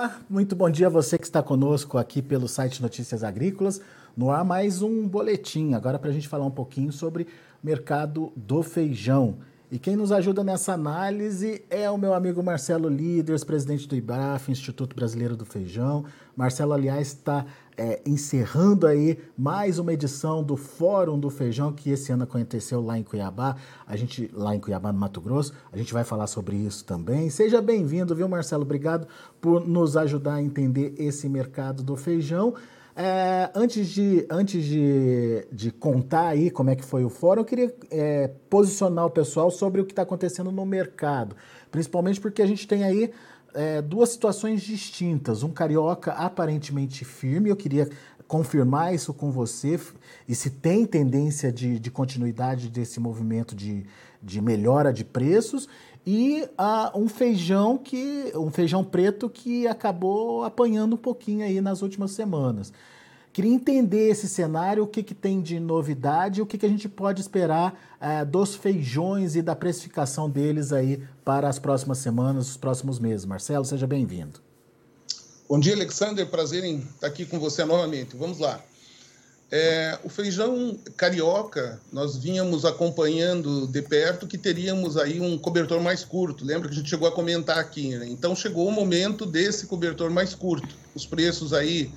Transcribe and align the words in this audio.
Olá, 0.00 0.20
muito 0.30 0.54
bom 0.54 0.70
dia 0.70 0.86
a 0.86 0.90
você 0.90 1.18
que 1.18 1.24
está 1.24 1.42
conosco 1.42 1.98
aqui 1.98 2.22
pelo 2.22 2.46
site 2.46 2.80
Notícias 2.80 3.24
Agrícolas. 3.24 3.80
No 4.16 4.30
ar, 4.30 4.44
mais 4.44 4.80
um 4.80 5.08
boletim, 5.08 5.74
agora 5.74 5.98
para 5.98 6.10
a 6.10 6.12
gente 6.12 6.28
falar 6.28 6.46
um 6.46 6.52
pouquinho 6.52 6.92
sobre 6.92 7.24
o 7.24 7.26
mercado 7.66 8.32
do 8.36 8.62
feijão. 8.62 9.38
E 9.70 9.78
quem 9.78 9.96
nos 9.96 10.10
ajuda 10.12 10.42
nessa 10.42 10.72
análise 10.72 11.62
é 11.68 11.90
o 11.90 11.98
meu 11.98 12.14
amigo 12.14 12.42
Marcelo 12.42 12.88
Líderes, 12.88 13.44
presidente 13.44 13.86
do 13.86 13.94
IBRAF, 13.94 14.50
Instituto 14.50 14.96
Brasileiro 14.96 15.36
do 15.36 15.44
Feijão. 15.44 16.06
Marcelo, 16.34 16.72
aliás, 16.72 17.08
está 17.08 17.44
é, 17.76 18.00
encerrando 18.06 18.86
aí 18.86 19.18
mais 19.36 19.78
uma 19.78 19.92
edição 19.92 20.42
do 20.42 20.56
Fórum 20.56 21.20
do 21.20 21.28
Feijão, 21.28 21.70
que 21.70 21.90
esse 21.90 22.10
ano 22.10 22.24
aconteceu 22.24 22.80
lá 22.80 22.98
em 22.98 23.02
Cuiabá, 23.02 23.56
a 23.86 23.94
gente 23.94 24.30
lá 24.32 24.56
em 24.56 24.58
Cuiabá, 24.58 24.90
no 24.90 24.98
Mato 24.98 25.20
Grosso. 25.20 25.52
A 25.70 25.76
gente 25.76 25.92
vai 25.92 26.02
falar 26.02 26.28
sobre 26.28 26.56
isso 26.56 26.82
também. 26.86 27.28
Seja 27.28 27.60
bem-vindo, 27.60 28.14
viu, 28.14 28.26
Marcelo? 28.26 28.62
Obrigado 28.62 29.06
por 29.38 29.68
nos 29.68 29.98
ajudar 29.98 30.36
a 30.36 30.42
entender 30.42 30.94
esse 30.96 31.28
mercado 31.28 31.82
do 31.82 31.94
feijão. 31.94 32.54
É, 33.00 33.48
antes 33.54 33.90
de, 33.90 34.26
antes 34.28 34.64
de, 34.64 35.46
de 35.52 35.70
contar 35.70 36.30
aí 36.30 36.50
como 36.50 36.70
é 36.70 36.74
que 36.74 36.84
foi 36.84 37.04
o 37.04 37.08
fórum, 37.08 37.42
eu 37.42 37.44
queria 37.44 37.72
é, 37.92 38.26
posicionar 38.50 39.06
o 39.06 39.10
pessoal 39.10 39.52
sobre 39.52 39.80
o 39.80 39.84
que 39.84 39.92
está 39.92 40.02
acontecendo 40.02 40.50
no 40.50 40.66
mercado, 40.66 41.36
principalmente 41.70 42.20
porque 42.20 42.42
a 42.42 42.46
gente 42.46 42.66
tem 42.66 42.82
aí 42.82 43.12
é, 43.54 43.80
duas 43.80 44.08
situações 44.08 44.62
distintas. 44.62 45.44
Um 45.44 45.50
carioca 45.50 46.10
aparentemente 46.10 47.04
firme, 47.04 47.50
eu 47.50 47.54
queria 47.54 47.88
confirmar 48.26 48.92
isso 48.92 49.14
com 49.14 49.30
você 49.30 49.78
e 50.26 50.34
se 50.34 50.50
tem 50.50 50.84
tendência 50.84 51.52
de, 51.52 51.78
de 51.78 51.90
continuidade 51.92 52.68
desse 52.68 52.98
movimento 52.98 53.54
de, 53.54 53.86
de 54.20 54.40
melhora 54.40 54.92
de 54.92 55.04
preços 55.04 55.68
e 56.10 56.48
um 56.94 57.06
feijão 57.06 57.76
que 57.76 58.32
um 58.34 58.50
feijão 58.50 58.82
preto 58.82 59.28
que 59.28 59.68
acabou 59.68 60.42
apanhando 60.42 60.94
um 60.94 60.96
pouquinho 60.96 61.44
aí 61.44 61.60
nas 61.60 61.82
últimas 61.82 62.12
semanas. 62.12 62.72
Queria 63.30 63.52
entender 63.52 64.08
esse 64.08 64.26
cenário, 64.26 64.84
o 64.84 64.86
que, 64.86 65.02
que 65.02 65.14
tem 65.14 65.42
de 65.42 65.60
novidade, 65.60 66.40
o 66.40 66.46
que, 66.46 66.56
que 66.56 66.64
a 66.64 66.68
gente 66.68 66.88
pode 66.88 67.20
esperar 67.20 67.78
uh, 68.00 68.24
dos 68.24 68.54
feijões 68.54 69.36
e 69.36 69.42
da 69.42 69.54
precificação 69.54 70.30
deles 70.30 70.72
aí 70.72 71.06
para 71.22 71.46
as 71.46 71.58
próximas 71.58 71.98
semanas, 71.98 72.48
os 72.48 72.56
próximos 72.56 72.98
meses. 72.98 73.26
Marcelo, 73.26 73.66
seja 73.66 73.86
bem-vindo. 73.86 74.40
Bom 75.46 75.60
dia, 75.60 75.74
Alexander. 75.74 76.26
Prazer 76.26 76.64
em 76.64 76.78
estar 76.78 77.06
aqui 77.06 77.26
com 77.26 77.38
você 77.38 77.66
novamente. 77.66 78.16
Vamos 78.16 78.38
lá. 78.38 78.64
É, 79.50 79.98
o 80.04 80.10
feijão 80.10 80.78
carioca, 80.94 81.80
nós 81.90 82.18
vínhamos 82.18 82.66
acompanhando 82.66 83.66
de 83.66 83.80
perto 83.80 84.26
que 84.26 84.36
teríamos 84.36 84.98
aí 84.98 85.20
um 85.20 85.38
cobertor 85.38 85.80
mais 85.80 86.04
curto. 86.04 86.44
Lembra 86.44 86.68
que 86.68 86.74
a 86.74 86.76
gente 86.76 86.90
chegou 86.90 87.08
a 87.08 87.12
comentar 87.12 87.58
aqui, 87.58 87.96
né? 87.96 88.06
Então 88.08 88.36
chegou 88.36 88.68
o 88.68 88.72
momento 88.72 89.24
desse 89.24 89.66
cobertor 89.66 90.10
mais 90.10 90.34
curto. 90.34 90.68
Os 90.94 91.06
preços 91.06 91.54
aí 91.54 91.90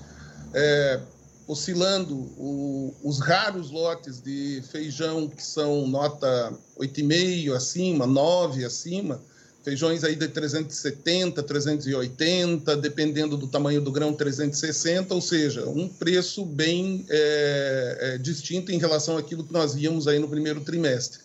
é, 0.54 1.02
oscilando, 1.46 2.16
o, 2.38 2.96
os 3.04 3.20
raros 3.20 3.70
lotes 3.70 4.22
de 4.22 4.64
feijão 4.72 5.28
que 5.28 5.44
são 5.44 5.86
nota 5.86 6.54
8,5 6.80 7.54
acima, 7.54 8.08
9 8.08 8.64
acima, 8.64 9.22
feijões 9.64 10.04
aí 10.04 10.16
de 10.16 10.28
370, 10.28 11.44
380, 11.44 12.76
dependendo 12.78 13.38
do 13.38 13.48
tamanho 13.48 13.82
do 13.82 13.92
grão, 13.92 14.14
360, 14.14 15.14
ou 15.14 15.22
seja, 15.22 15.68
um 15.68 15.88
preço 15.88 16.44
bem 16.44 17.06
é, 17.10 17.98
é, 18.00 18.18
distinto 18.18 18.72
em 18.72 18.80
relação 18.80 19.18
àquilo 19.18 19.44
que 19.44 19.54
nós 19.54 19.74
víamos 19.76 20.08
aí 20.08 20.18
no 20.18 20.28
primeiro 20.28 20.62
trimestre. 20.62 21.20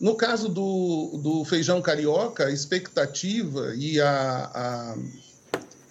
No 0.00 0.14
caso 0.14 0.48
do, 0.48 1.20
do 1.22 1.44
feijão 1.44 1.80
carioca, 1.80 2.46
a 2.46 2.50
expectativa 2.50 3.74
e 3.76 3.98
a, 4.00 4.50
a, 4.54 4.96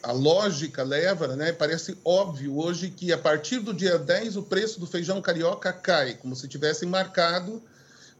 a 0.03 0.11
lógica 0.11 0.83
leva, 0.83 1.35
né, 1.35 1.51
parece 1.51 1.97
óbvio 2.03 2.57
hoje 2.59 2.89
que 2.89 3.11
a 3.11 3.17
partir 3.17 3.59
do 3.59 3.73
dia 3.73 3.97
10 3.97 4.35
o 4.35 4.43
preço 4.43 4.79
do 4.79 4.85
feijão 4.85 5.21
carioca 5.21 5.73
cai, 5.73 6.15
como 6.15 6.35
se 6.35 6.47
tivesse 6.47 6.85
marcado 6.85 7.63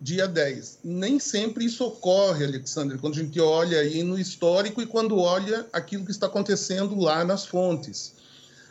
dia 0.06 0.28
10. 0.28 0.82
Nem 0.84 1.20
sempre 1.20 1.66
isso 1.66 1.84
ocorre, 1.84 2.46
Alexandre, 2.46 3.00
quando 3.00 3.14
a 3.14 3.24
gente 3.24 3.42
olha 3.42 3.80
aí 3.80 4.04
no 4.04 4.20
histórico 4.20 4.80
e 4.80 4.86
quando 4.86 5.18
olha 5.18 5.66
aquilo 5.74 6.06
que 6.06 6.12
está 6.12 6.28
acontecendo 6.28 6.96
lá 7.00 7.26
nas 7.26 7.44
fontes. 7.44 8.14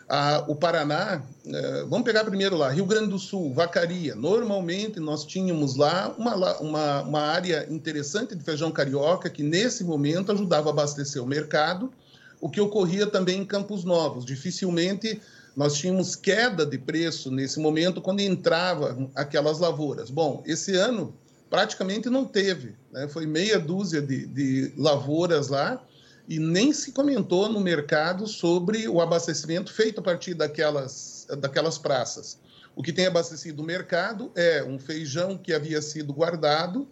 Ah, 0.09 0.45
o 0.47 0.55
Paraná, 0.55 1.21
eh, 1.45 1.85
vamos 1.89 2.05
pegar 2.05 2.23
primeiro 2.25 2.57
lá, 2.57 2.69
Rio 2.69 2.87
Grande 2.87 3.09
do 3.09 3.19
Sul, 3.19 3.53
Vacaria. 3.53 4.15
Normalmente 4.15 5.01
nós 5.01 5.25
tínhamos 5.25 5.75
lá 5.75 6.15
uma, 6.17 6.37
uma, 6.61 7.03
uma 7.03 7.21
área 7.21 7.67
interessante 7.69 8.37
de 8.37 8.45
feijão 8.45 8.71
carioca 8.71 9.29
que 9.29 9.43
nesse 9.43 9.83
momento 9.83 10.31
ajudava 10.31 10.69
a 10.69 10.73
abastecer 10.73 11.21
o 11.21 11.27
mercado, 11.27 11.93
o 12.41 12.49
que 12.49 12.61
ocorria 12.61 13.09
também 13.09 13.41
em 13.41 13.45
Campos 13.45 13.83
Novos. 13.83 14.25
Dificilmente 14.25 15.21
nós 15.57 15.75
tínhamos 15.75 16.15
queda 16.15 16.65
de 16.65 16.79
preço 16.79 17.29
nesse 17.29 17.59
momento 17.59 18.01
quando 18.01 18.21
entrava 18.21 19.11
aquelas 19.17 19.59
lavouras. 19.59 20.11
Bom, 20.11 20.41
esse 20.47 20.77
ano 20.77 21.13
praticamente 21.55 22.11
não 22.11 22.25
teve, 22.25 22.75
né? 22.91 23.07
foi 23.07 23.27
meia 23.27 23.61
dúzia 23.61 24.03
de, 24.03 24.27
de 24.27 24.73
lavouras 24.77 25.47
lá 25.47 25.81
e 26.29 26.41
nem 26.41 26.73
se 26.73 26.91
comentou 26.91 27.49
no 27.49 27.61
mercado 27.61 28.27
sobre 28.27 28.89
o 28.89 29.01
abastecimento 29.01 29.73
feito 29.73 30.01
a 30.01 30.03
partir 30.03 30.35
daquelas, 30.35 31.29
daquelas 31.39 31.79
praças. 31.79 32.41
O 32.75 32.83
que 32.83 32.93
tem 32.93 33.07
abastecido 33.07 33.63
o 33.63 33.65
mercado 33.65 34.33
é 34.35 34.65
um 34.65 34.81
feijão 34.81 35.39
que 35.39 35.53
havia 35.53 35.81
sido 35.81 36.13
guardado, 36.13 36.89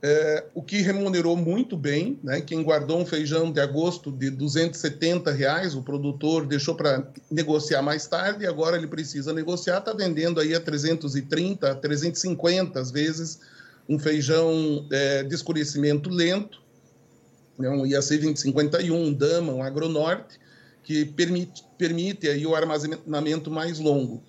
é, 0.00 0.44
o 0.54 0.62
que 0.62 0.82
remunerou 0.82 1.36
muito 1.36 1.76
bem. 1.76 2.20
Né? 2.22 2.40
Quem 2.40 2.62
guardou 2.62 3.00
um 3.00 3.06
feijão 3.06 3.50
de 3.50 3.60
agosto 3.60 4.12
de 4.12 4.30
270 4.30 5.32
reais, 5.32 5.74
o 5.74 5.82
produtor 5.82 6.46
deixou 6.46 6.76
para 6.76 7.10
negociar 7.28 7.82
mais 7.82 8.06
tarde, 8.06 8.44
e 8.44 8.46
agora 8.46 8.76
ele 8.76 8.86
precisa 8.86 9.32
negociar, 9.32 9.78
está 9.78 9.92
vendendo 9.92 10.38
aí 10.38 10.54
a 10.54 10.60
330, 10.60 11.74
350 11.74 12.78
às 12.78 12.92
vezes, 12.92 13.40
um 13.88 13.98
feijão 13.98 14.86
é, 14.90 15.22
de 15.22 15.34
escurecimento 15.34 16.10
lento, 16.10 16.60
né? 17.58 17.68
um 17.68 17.86
IAC 17.86 18.08
2051, 18.08 18.94
um 18.94 19.12
Dama, 19.12 19.52
um 19.52 19.62
Agronorte, 19.62 20.38
que 20.82 21.04
permite, 21.04 21.64
permite 21.76 22.28
aí 22.28 22.46
o 22.46 22.54
armazenamento 22.54 23.50
mais 23.50 23.78
longo. 23.78 24.22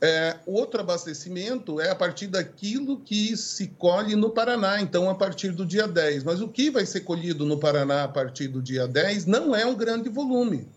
É, 0.00 0.36
outro 0.46 0.80
abastecimento 0.80 1.80
é 1.80 1.90
a 1.90 1.94
partir 1.94 2.28
daquilo 2.28 3.00
que 3.00 3.36
se 3.36 3.66
colhe 3.66 4.14
no 4.14 4.30
Paraná, 4.30 4.80
então 4.80 5.10
a 5.10 5.14
partir 5.14 5.50
do 5.50 5.66
dia 5.66 5.88
10. 5.88 6.22
Mas 6.22 6.40
o 6.40 6.48
que 6.48 6.70
vai 6.70 6.86
ser 6.86 7.00
colhido 7.00 7.44
no 7.44 7.58
Paraná 7.58 8.04
a 8.04 8.08
partir 8.08 8.46
do 8.46 8.62
dia 8.62 8.86
10 8.86 9.26
não 9.26 9.56
é 9.56 9.66
um 9.66 9.74
grande 9.74 10.08
volume. 10.08 10.68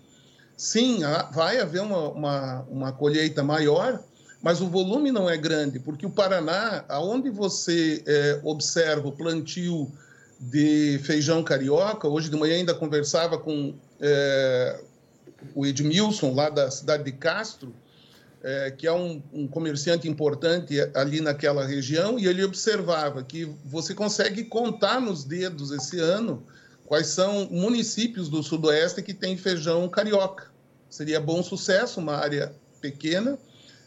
Sim, 0.58 1.00
vai 1.34 1.60
haver 1.60 1.82
uma, 1.82 2.10
uma, 2.10 2.62
uma 2.70 2.92
colheita 2.92 3.44
maior, 3.44 4.04
mas 4.42 4.60
o 4.60 4.68
volume 4.68 5.12
não 5.12 5.30
é 5.30 5.38
grande, 5.38 5.80
porque 5.80 6.06
o 6.06 6.10
Paraná, 6.10 6.84
aonde 6.90 7.30
você 7.30 8.04
é, 8.06 8.40
observa 8.44 9.08
o 9.08 9.12
plantio 9.12 9.92
de 10.40 11.00
feijão 11.04 11.44
carioca, 11.44 12.08
hoje 12.08 12.30
de 12.30 12.36
manhã 12.36 12.56
ainda 12.56 12.74
conversava 12.74 13.38
com 13.38 13.76
é, 14.00 14.80
o 15.54 15.66
Edmilson, 15.66 16.34
lá 16.34 16.50
da 16.50 16.72
cidade 16.72 17.04
de 17.04 17.12
Castro, 17.12 17.74
é, 18.44 18.72
que 18.72 18.88
é 18.88 18.92
um, 18.92 19.22
um, 19.32 19.48
comerciante 19.48 20.10
importante 20.10 20.76
ali 20.96 21.22
naquela 21.22 21.64
região, 21.64 22.18
e 22.18 22.26
ele 22.26 22.44
observava 22.44 23.24
que 23.24 23.46
você 23.64 23.94
consegue 23.94 24.44
contar 24.46 25.00
nos 25.00 25.24
dedos 25.24 25.70
esse 25.70 26.00
ano 26.00 26.44
quais 26.88 27.08
são 27.08 27.48
municípios 27.52 28.28
do 28.28 28.42
Sudoeste 28.42 29.04
que 29.04 29.14
têm 29.14 29.38
feijão 29.38 29.88
carioca. 29.88 30.52
Seria 30.90 31.22
Bom 31.22 31.44
Sucesso, 31.44 32.00
uma 32.00 32.16
área 32.16 32.54
pequena, 32.82 33.38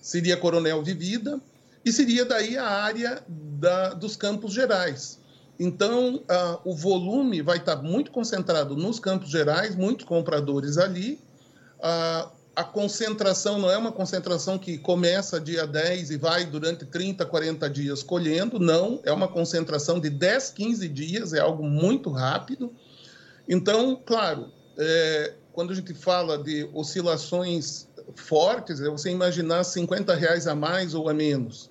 seria 0.05 0.37
Coronel 0.37 0.83
de 0.83 0.93
Vida, 0.93 1.41
e 1.83 1.91
seria 1.91 2.27
daí 2.27 2.59
a 2.59 2.69
área 2.69 3.25
da, 3.27 3.95
dos 3.95 4.17
Campos 4.17 4.53
Gerais. 4.53 5.19
Então, 5.59 6.17
uh, 6.17 6.61
o 6.62 6.75
volume 6.75 7.41
vai 7.41 7.56
estar 7.56 7.77
muito 7.77 8.11
concentrado 8.11 8.77
nos 8.77 9.01
Campos 9.01 9.31
Gerais, 9.31 9.75
muitos 9.75 10.05
compradores 10.05 10.77
ali. 10.77 11.19
Uh, 11.79 12.29
a 12.55 12.62
concentração 12.62 13.59
não 13.59 13.71
é 13.71 13.79
uma 13.79 13.91
concentração 13.91 14.59
que 14.59 14.77
começa 14.77 15.41
dia 15.41 15.67
10 15.67 16.11
e 16.11 16.19
vai 16.19 16.45
durante 16.45 16.85
30, 16.85 17.25
40 17.25 17.71
dias 17.71 18.03
colhendo, 18.03 18.59
não, 18.59 19.00
é 19.05 19.12
uma 19.12 19.27
concentração 19.27 19.99
de 19.99 20.11
10, 20.11 20.50
15 20.50 20.87
dias, 20.87 21.33
é 21.33 21.41
algo 21.41 21.65
muito 21.65 22.11
rápido. 22.11 22.71
Então, 23.49 23.99
claro, 24.05 24.53
é, 24.77 25.33
quando 25.53 25.73
a 25.73 25.75
gente 25.75 25.95
fala 25.95 26.37
de 26.37 26.69
oscilações 26.75 27.89
fortes, 28.15 28.81
é 28.81 28.89
você 28.89 29.11
imaginar 29.11 29.65
50 29.65 30.15
reais 30.15 30.47
a 30.47 30.55
mais 30.55 30.95
ou 30.95 31.09
a 31.09 31.15
menos. 31.15 31.71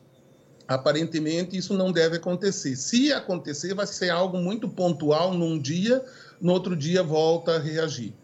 Aparentemente, 0.67 1.57
isso 1.57 1.73
não 1.73 1.91
deve 1.91 2.17
acontecer. 2.17 2.75
Se 2.75 3.11
acontecer, 3.11 3.73
vai 3.73 3.85
ser 3.85 4.09
algo 4.09 4.37
muito 4.37 4.67
pontual 4.67 5.33
num 5.33 5.59
dia, 5.59 6.03
no 6.39 6.53
outro 6.53 6.75
dia 6.75 7.03
volta 7.03 7.55
a 7.55 7.59
reagir. 7.59 8.15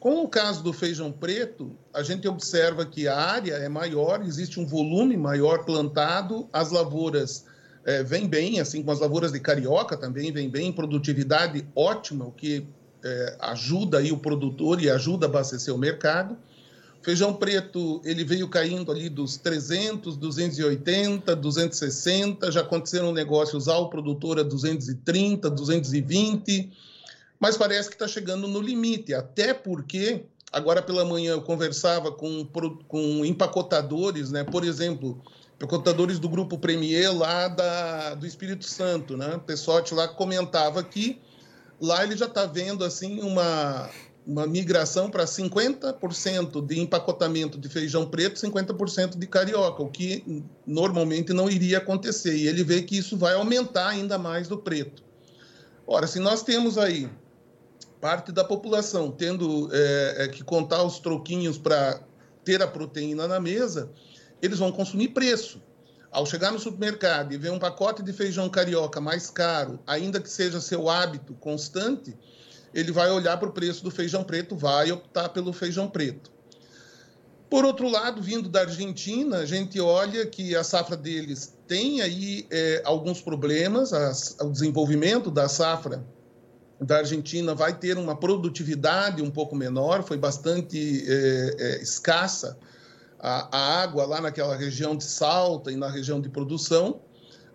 Com 0.00 0.22
o 0.22 0.28
caso 0.28 0.62
do 0.62 0.72
feijão 0.72 1.10
preto, 1.10 1.76
a 1.92 2.02
gente 2.02 2.28
observa 2.28 2.86
que 2.86 3.08
a 3.08 3.16
área 3.16 3.54
é 3.54 3.68
maior, 3.68 4.22
existe 4.22 4.60
um 4.60 4.66
volume 4.66 5.16
maior 5.16 5.64
plantado, 5.64 6.48
as 6.52 6.70
lavouras 6.70 7.44
é, 7.84 8.02
vêm 8.02 8.28
bem, 8.28 8.60
assim 8.60 8.78
como 8.80 8.92
as 8.92 9.00
lavouras 9.00 9.32
de 9.32 9.40
carioca 9.40 9.96
também 9.96 10.30
vêm 10.32 10.48
bem, 10.48 10.72
produtividade 10.72 11.66
ótima, 11.74 12.26
o 12.26 12.30
que 12.30 12.66
é, 13.04 13.36
ajuda 13.40 13.98
aí 13.98 14.12
o 14.12 14.18
produtor 14.18 14.80
e 14.80 14.88
ajuda 14.88 15.26
a 15.26 15.28
abastecer 15.28 15.74
o 15.74 15.78
mercado. 15.78 16.36
Feijão 17.00 17.32
preto, 17.32 18.02
ele 18.04 18.24
veio 18.24 18.48
caindo 18.48 18.90
ali 18.90 19.08
dos 19.08 19.36
300, 19.36 20.16
280, 20.16 21.34
260, 21.36 22.50
já 22.50 22.60
aconteceram 22.60 23.12
negócios 23.12 23.68
ao 23.68 23.88
produtor 23.88 24.40
a 24.40 24.42
230, 24.42 25.48
220, 25.48 26.72
mas 27.38 27.56
parece 27.56 27.88
que 27.88 27.94
está 27.94 28.08
chegando 28.08 28.48
no 28.48 28.60
limite, 28.60 29.14
até 29.14 29.54
porque 29.54 30.24
agora 30.52 30.82
pela 30.82 31.04
manhã 31.04 31.32
eu 31.32 31.42
conversava 31.42 32.10
com, 32.10 32.44
com 32.88 33.24
empacotadores, 33.24 34.32
né? 34.32 34.42
por 34.42 34.64
exemplo, 34.64 35.22
empacotadores 35.56 36.18
do 36.18 36.28
Grupo 36.28 36.58
Premier 36.58 37.16
lá 37.16 37.46
da, 37.46 38.14
do 38.16 38.26
Espírito 38.26 38.64
Santo, 38.64 39.16
né? 39.16 39.36
o 39.36 39.40
Pessote 39.40 39.94
lá 39.94 40.08
comentava 40.08 40.82
que 40.82 41.20
lá 41.80 42.02
ele 42.02 42.16
já 42.16 42.26
está 42.26 42.44
vendo 42.44 42.84
assim 42.84 43.20
uma, 43.20 43.88
uma 44.28 44.46
migração 44.46 45.10
para 45.10 45.24
50% 45.24 46.62
de 46.66 46.78
empacotamento 46.78 47.58
de 47.58 47.66
feijão 47.66 48.06
preto, 48.06 48.38
50% 48.38 49.16
de 49.16 49.26
carioca, 49.26 49.82
o 49.82 49.88
que 49.88 50.44
normalmente 50.66 51.32
não 51.32 51.48
iria 51.48 51.78
acontecer. 51.78 52.36
E 52.36 52.46
ele 52.46 52.62
vê 52.62 52.82
que 52.82 52.98
isso 52.98 53.16
vai 53.16 53.32
aumentar 53.32 53.88
ainda 53.88 54.18
mais 54.18 54.46
do 54.46 54.58
preto. 54.58 55.02
Ora, 55.86 56.06
se 56.06 56.18
nós 56.18 56.42
temos 56.42 56.76
aí 56.76 57.08
parte 58.02 58.30
da 58.30 58.44
população 58.44 59.10
tendo 59.10 59.70
é, 59.72 60.24
é, 60.24 60.28
que 60.28 60.44
contar 60.44 60.82
os 60.82 60.98
troquinhos 60.98 61.56
para 61.56 61.98
ter 62.44 62.60
a 62.60 62.68
proteína 62.68 63.26
na 63.26 63.40
mesa, 63.40 63.90
eles 64.42 64.58
vão 64.58 64.70
consumir 64.70 65.08
preço. 65.08 65.58
Ao 66.10 66.26
chegar 66.26 66.52
no 66.52 66.58
supermercado 66.58 67.32
e 67.32 67.38
ver 67.38 67.50
um 67.50 67.58
pacote 67.58 68.02
de 68.02 68.12
feijão 68.12 68.46
carioca 68.50 69.00
mais 69.00 69.30
caro, 69.30 69.80
ainda 69.86 70.20
que 70.20 70.28
seja 70.28 70.60
seu 70.60 70.90
hábito 70.90 71.32
constante, 71.32 72.14
ele 72.74 72.92
vai 72.92 73.10
olhar 73.10 73.36
para 73.36 73.48
o 73.48 73.52
preço 73.52 73.82
do 73.82 73.90
feijão 73.90 74.22
preto, 74.22 74.56
vai 74.56 74.90
optar 74.92 75.28
pelo 75.30 75.52
feijão 75.52 75.88
preto. 75.88 76.30
Por 77.50 77.64
outro 77.64 77.88
lado, 77.88 78.20
vindo 78.20 78.48
da 78.48 78.60
Argentina, 78.60 79.38
a 79.38 79.46
gente 79.46 79.80
olha 79.80 80.26
que 80.26 80.54
a 80.54 80.62
safra 80.62 80.96
deles 80.96 81.56
tem 81.66 82.02
aí 82.02 82.46
é, 82.50 82.82
alguns 82.84 83.22
problemas, 83.22 83.92
as, 83.92 84.36
o 84.40 84.50
desenvolvimento 84.50 85.30
da 85.30 85.48
safra 85.48 86.04
da 86.80 86.98
Argentina 86.98 87.54
vai 87.54 87.76
ter 87.76 87.96
uma 87.96 88.14
produtividade 88.14 89.22
um 89.22 89.30
pouco 89.30 89.56
menor, 89.56 90.02
foi 90.04 90.16
bastante 90.16 91.04
é, 91.08 91.56
é, 91.58 91.82
escassa 91.82 92.58
a, 93.18 93.56
a, 93.56 93.82
água 93.82 94.06
lá 94.06 94.20
naquela 94.20 94.54
região 94.54 94.94
de 94.94 95.04
Salta 95.04 95.72
e 95.72 95.76
na 95.76 95.88
região 95.88 96.20
de 96.20 96.28
produção. 96.28 97.00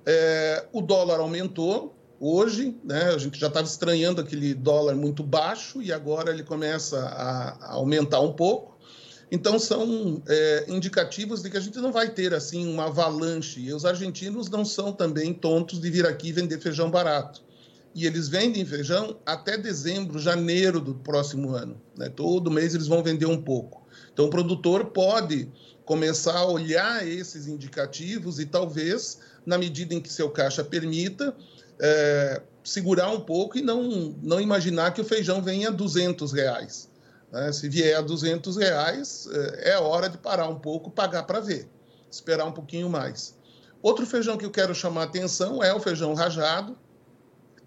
É, 0.05 0.65
o 0.73 0.81
dólar 0.81 1.19
aumentou 1.19 1.95
hoje, 2.23 2.75
né, 2.83 3.13
a 3.13 3.17
gente 3.17 3.39
já 3.39 3.47
estava 3.47 3.67
estranhando 3.67 4.21
aquele 4.21 4.53
dólar 4.53 4.95
muito 4.95 5.23
baixo 5.23 5.81
e 5.81 5.91
agora 5.91 6.31
ele 6.31 6.43
começa 6.43 6.99
a, 6.99 7.73
aumentar 7.73 8.21
um 8.21 8.33
pouco. 8.33 8.77
Então 9.31 9.57
são 9.57 10.21
é, 10.27 10.65
indicativos 10.67 11.41
de 11.41 11.49
que 11.49 11.57
a 11.57 11.59
gente 11.59 11.79
não 11.79 11.91
vai 11.91 12.09
ter 12.09 12.33
assim 12.33 12.71
uma 12.71 12.85
avalanche. 12.85 13.59
E 13.59 13.73
os 13.73 13.83
argentinos 13.83 14.49
não 14.49 14.63
são 14.63 14.93
também 14.93 15.33
tontos 15.33 15.81
de 15.81 15.89
vir 15.89 16.05
aqui 16.05 16.31
vender 16.31 16.59
feijão 16.59 16.89
barato 16.89 17.43
e 17.95 18.07
eles 18.07 18.27
vendem 18.27 18.65
feijão 18.65 19.17
até 19.25 19.57
dezembro, 19.57 20.17
janeiro 20.19 20.81
do 20.81 20.95
próximo 20.95 21.53
ano. 21.53 21.79
Né? 21.95 22.09
Todo 22.09 22.49
mês 22.49 22.73
eles 22.73 22.87
vão 22.87 23.03
vender 23.03 23.27
um 23.27 23.41
pouco. 23.41 23.83
Então, 24.11 24.25
o 24.25 24.29
produtor 24.29 24.85
pode 24.85 25.47
começar 25.85 26.37
a 26.37 26.45
olhar 26.45 27.07
esses 27.07 27.47
indicativos 27.47 28.39
e 28.39 28.45
talvez, 28.45 29.19
na 29.45 29.57
medida 29.57 29.93
em 29.93 30.01
que 30.01 30.11
seu 30.11 30.29
caixa 30.29 30.63
permita, 30.63 31.35
é, 31.85 32.41
segurar 32.63 33.09
um 33.09 33.19
pouco 33.19 33.57
e 33.57 33.61
não, 33.61 34.15
não 34.21 34.39
imaginar 34.39 34.93
que 34.93 35.01
o 35.01 35.03
feijão 35.03 35.41
venha 35.41 35.67
a 35.67 35.71
200 35.71 36.31
reais. 36.31 36.89
Né? 37.29 37.51
Se 37.51 37.67
vier 37.67 37.97
a 37.97 38.01
200 38.01 38.55
reais, 38.55 39.27
é, 39.29 39.71
é 39.71 39.77
hora 39.77 40.07
de 40.07 40.17
parar 40.17 40.47
um 40.47 40.57
pouco, 40.57 40.89
pagar 40.89 41.23
para 41.23 41.41
ver, 41.41 41.67
esperar 42.09 42.45
um 42.45 42.53
pouquinho 42.53 42.89
mais. 42.89 43.35
Outro 43.81 44.05
feijão 44.05 44.37
que 44.37 44.45
eu 44.45 44.51
quero 44.51 44.73
chamar 44.73 45.03
atenção 45.03 45.61
é 45.61 45.73
o 45.73 45.79
feijão 45.81 46.13
rajado, 46.13 46.77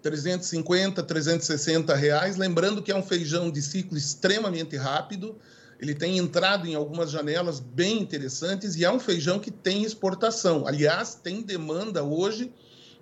350, 0.01 1.03
360 1.03 1.93
reais. 1.93 2.37
Lembrando 2.37 2.81
que 2.81 2.91
é 2.91 2.95
um 2.95 3.03
feijão 3.03 3.51
de 3.51 3.61
ciclo 3.61 3.95
extremamente 3.95 4.75
rápido. 4.75 5.37
Ele 5.79 5.93
tem 5.93 6.17
entrado 6.17 6.65
em 6.65 6.73
algumas 6.73 7.11
janelas 7.11 7.59
bem 7.59 8.01
interessantes 8.01 8.75
e 8.75 8.83
é 8.83 8.91
um 8.91 8.99
feijão 8.99 9.37
que 9.37 9.51
tem 9.51 9.83
exportação. 9.83 10.65
Aliás, 10.65 11.13
tem 11.13 11.43
demanda 11.43 12.03
hoje 12.03 12.51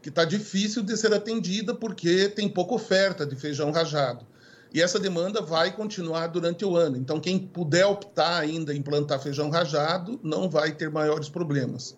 que 0.06 0.10
está 0.10 0.24
difícil 0.24 0.84
de 0.84 0.96
ser 0.96 1.12
atendida 1.16 1.74
porque 1.74 2.30
tem 2.30 2.48
pouca 2.48 2.75
oferta 2.75 3.25
de 3.25 3.36
feijão 3.36 3.72
rajado. 3.72 4.24
E 4.72 4.80
essa 4.80 5.00
demanda 5.00 5.42
vai 5.42 5.75
continuar 5.75 6.28
durante 6.28 6.63
o 6.63 6.78
ano. 6.78 6.96
Então, 6.96 7.19
quem 7.19 7.40
puder 7.40 7.88
optar 7.88 8.38
ainda 8.38 8.72
em 8.72 8.84
plantar 8.84 9.18
feijão 9.18 9.50
rajado 9.50 10.19
não 10.22 10.48
vai 10.48 10.74
ter 10.74 10.92
maiores 10.92 11.28
problemas. 11.28 11.98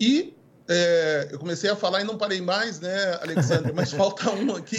E 0.00 0.34
é, 0.66 1.28
eu 1.30 1.38
comecei 1.38 1.68
a 1.68 1.76
falar 1.76 2.00
e 2.00 2.04
não 2.04 2.16
parei 2.16 2.40
mais, 2.40 2.80
né, 2.80 3.18
Alexandre? 3.20 3.70
Mas 3.74 3.92
falta 3.92 4.30
um 4.30 4.56
aqui. 4.56 4.78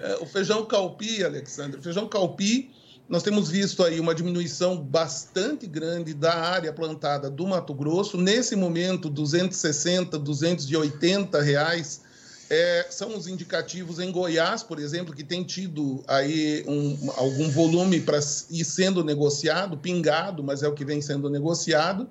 É, 0.00 0.16
o 0.20 0.26
feijão 0.26 0.66
calpi, 0.66 1.24
Alexandre. 1.24 1.80
O 1.80 1.82
feijão 1.82 2.06
calpi, 2.06 2.70
nós 3.10 3.24
temos 3.24 3.50
visto 3.50 3.82
aí 3.82 3.98
uma 3.98 4.14
diminuição 4.14 4.80
bastante 4.80 5.66
grande 5.66 6.14
da 6.14 6.32
área 6.32 6.72
plantada 6.72 7.28
do 7.28 7.44
Mato 7.44 7.74
Grosso. 7.74 8.16
Nesse 8.16 8.54
momento, 8.54 9.10
260, 9.10 10.16
280 10.16 11.42
reais 11.42 12.02
é, 12.48 12.86
são 12.88 13.18
os 13.18 13.26
indicativos 13.26 13.98
em 13.98 14.12
Goiás, 14.12 14.62
por 14.62 14.78
exemplo, 14.78 15.12
que 15.12 15.24
tem 15.24 15.42
tido 15.42 16.04
aí 16.06 16.64
um, 16.68 17.10
algum 17.16 17.50
volume 17.50 18.00
para 18.00 18.20
ir 18.48 18.64
sendo 18.64 19.02
negociado, 19.02 19.76
pingado, 19.76 20.44
mas 20.44 20.62
é 20.62 20.68
o 20.68 20.72
que 20.72 20.84
vem 20.84 21.02
sendo 21.02 21.28
negociado. 21.28 22.08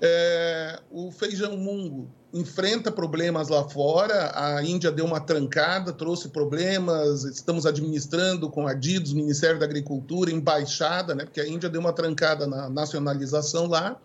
É, 0.00 0.78
o 0.88 1.10
feijão 1.10 1.56
mungo 1.56 2.08
enfrenta 2.32 2.90
problemas 2.90 3.48
lá 3.48 3.68
fora, 3.68 4.32
a 4.34 4.62
Índia 4.62 4.90
deu 4.90 5.04
uma 5.04 5.20
trancada, 5.20 5.92
trouxe 5.92 6.30
problemas, 6.30 7.24
estamos 7.24 7.66
administrando 7.66 8.48
com 8.48 8.66
a 8.66 8.72
DIDOS, 8.72 9.12
Ministério 9.12 9.58
da 9.58 9.66
Agricultura, 9.66 10.30
embaixada, 10.30 11.14
né, 11.14 11.24
porque 11.24 11.40
a 11.40 11.46
Índia 11.46 11.68
deu 11.68 11.80
uma 11.80 11.92
trancada 11.92 12.46
na 12.46 12.70
nacionalização 12.70 13.66
lá, 13.66 13.96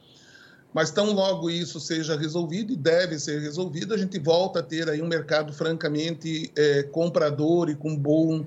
mas 0.73 0.91
tão 0.91 1.13
logo 1.13 1.49
isso 1.49 1.79
seja 1.79 2.17
resolvido, 2.17 2.73
e 2.73 2.75
deve 2.75 3.17
ser 3.17 3.39
resolvido, 3.39 3.93
a 3.93 3.97
gente 3.97 4.19
volta 4.19 4.59
a 4.59 4.63
ter 4.63 4.89
aí 4.89 5.01
um 5.01 5.07
mercado 5.07 5.53
francamente 5.53 6.51
é, 6.55 6.83
comprador 6.83 7.69
e 7.69 7.75
com 7.75 7.95
bom 7.95 8.45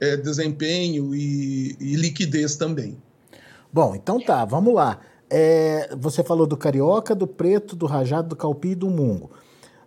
é, 0.00 0.16
desempenho 0.16 1.14
e, 1.14 1.76
e 1.78 1.94
liquidez 1.94 2.56
também. 2.56 3.00
Bom, 3.72 3.94
então 3.94 4.20
tá, 4.20 4.44
vamos 4.44 4.74
lá. 4.74 5.00
É, 5.30 5.94
você 5.96 6.24
falou 6.24 6.46
do 6.46 6.56
carioca, 6.56 7.14
do 7.14 7.26
preto, 7.26 7.76
do 7.76 7.86
rajado, 7.86 8.30
do 8.30 8.36
calpi 8.36 8.70
e 8.70 8.74
do 8.74 8.90
mungo. 8.90 9.30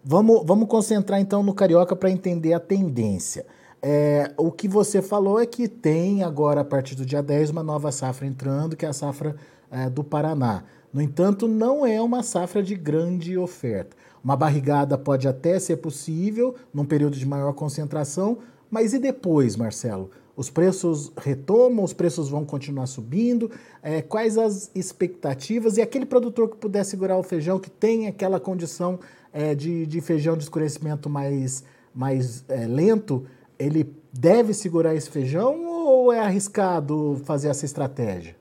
Vamos, 0.03 0.43
vamos 0.45 0.67
concentrar 0.67 1.19
então 1.19 1.43
no 1.43 1.53
carioca 1.53 1.95
para 1.95 2.09
entender 2.09 2.53
a 2.53 2.59
tendência. 2.59 3.45
É, 3.81 4.31
o 4.37 4.49
que 4.49 4.67
você 4.67 5.01
falou 5.01 5.39
é 5.39 5.45
que 5.45 5.67
tem 5.67 6.23
agora, 6.23 6.61
a 6.61 6.65
partir 6.65 6.95
do 6.95 7.05
dia 7.05 7.21
10, 7.21 7.49
uma 7.49 7.61
nova 7.61 7.91
safra 7.91 8.25
entrando, 8.25 8.77
que 8.77 8.85
é 8.85 8.89
a 8.89 8.93
safra 8.93 9.35
é, 9.69 9.89
do 9.89 10.03
Paraná. 10.03 10.63
No 10.93 11.01
entanto, 11.01 11.47
não 11.47 11.85
é 11.85 12.01
uma 12.01 12.23
safra 12.23 12.63
de 12.63 12.75
grande 12.75 13.37
oferta. 13.37 13.97
Uma 14.23 14.37
barrigada 14.37 14.97
pode 14.97 15.27
até 15.27 15.59
ser 15.59 15.77
possível 15.77 16.55
num 16.73 16.85
período 16.85 17.17
de 17.17 17.25
maior 17.25 17.51
concentração, 17.51 18.37
mas 18.71 18.93
e 18.93 18.99
depois, 18.99 19.57
Marcelo? 19.57 20.09
Os 20.35 20.49
preços 20.49 21.11
retomam, 21.15 21.83
os 21.83 21.93
preços 21.93 22.29
vão 22.29 22.43
continuar 22.43 22.87
subindo. 22.87 23.51
É, 23.81 24.01
quais 24.01 24.37
as 24.37 24.71
expectativas? 24.73 25.77
E 25.77 25.81
aquele 25.81 26.05
produtor 26.05 26.49
que 26.49 26.57
puder 26.57 26.83
segurar 26.83 27.17
o 27.17 27.23
feijão, 27.23 27.59
que 27.59 27.69
tem 27.69 28.07
aquela 28.07 28.39
condição 28.39 28.99
é, 29.31 29.53
de, 29.53 29.85
de 29.85 30.01
feijão 30.01 30.35
de 30.35 30.43
escurecimento 30.43 31.09
mais, 31.09 31.63
mais 31.93 32.43
é, 32.49 32.65
lento, 32.65 33.25
ele 33.59 33.95
deve 34.11 34.53
segurar 34.53 34.95
esse 34.95 35.09
feijão 35.09 35.65
ou 35.65 36.11
é 36.11 36.19
arriscado 36.19 37.21
fazer 37.25 37.49
essa 37.49 37.65
estratégia? 37.65 38.35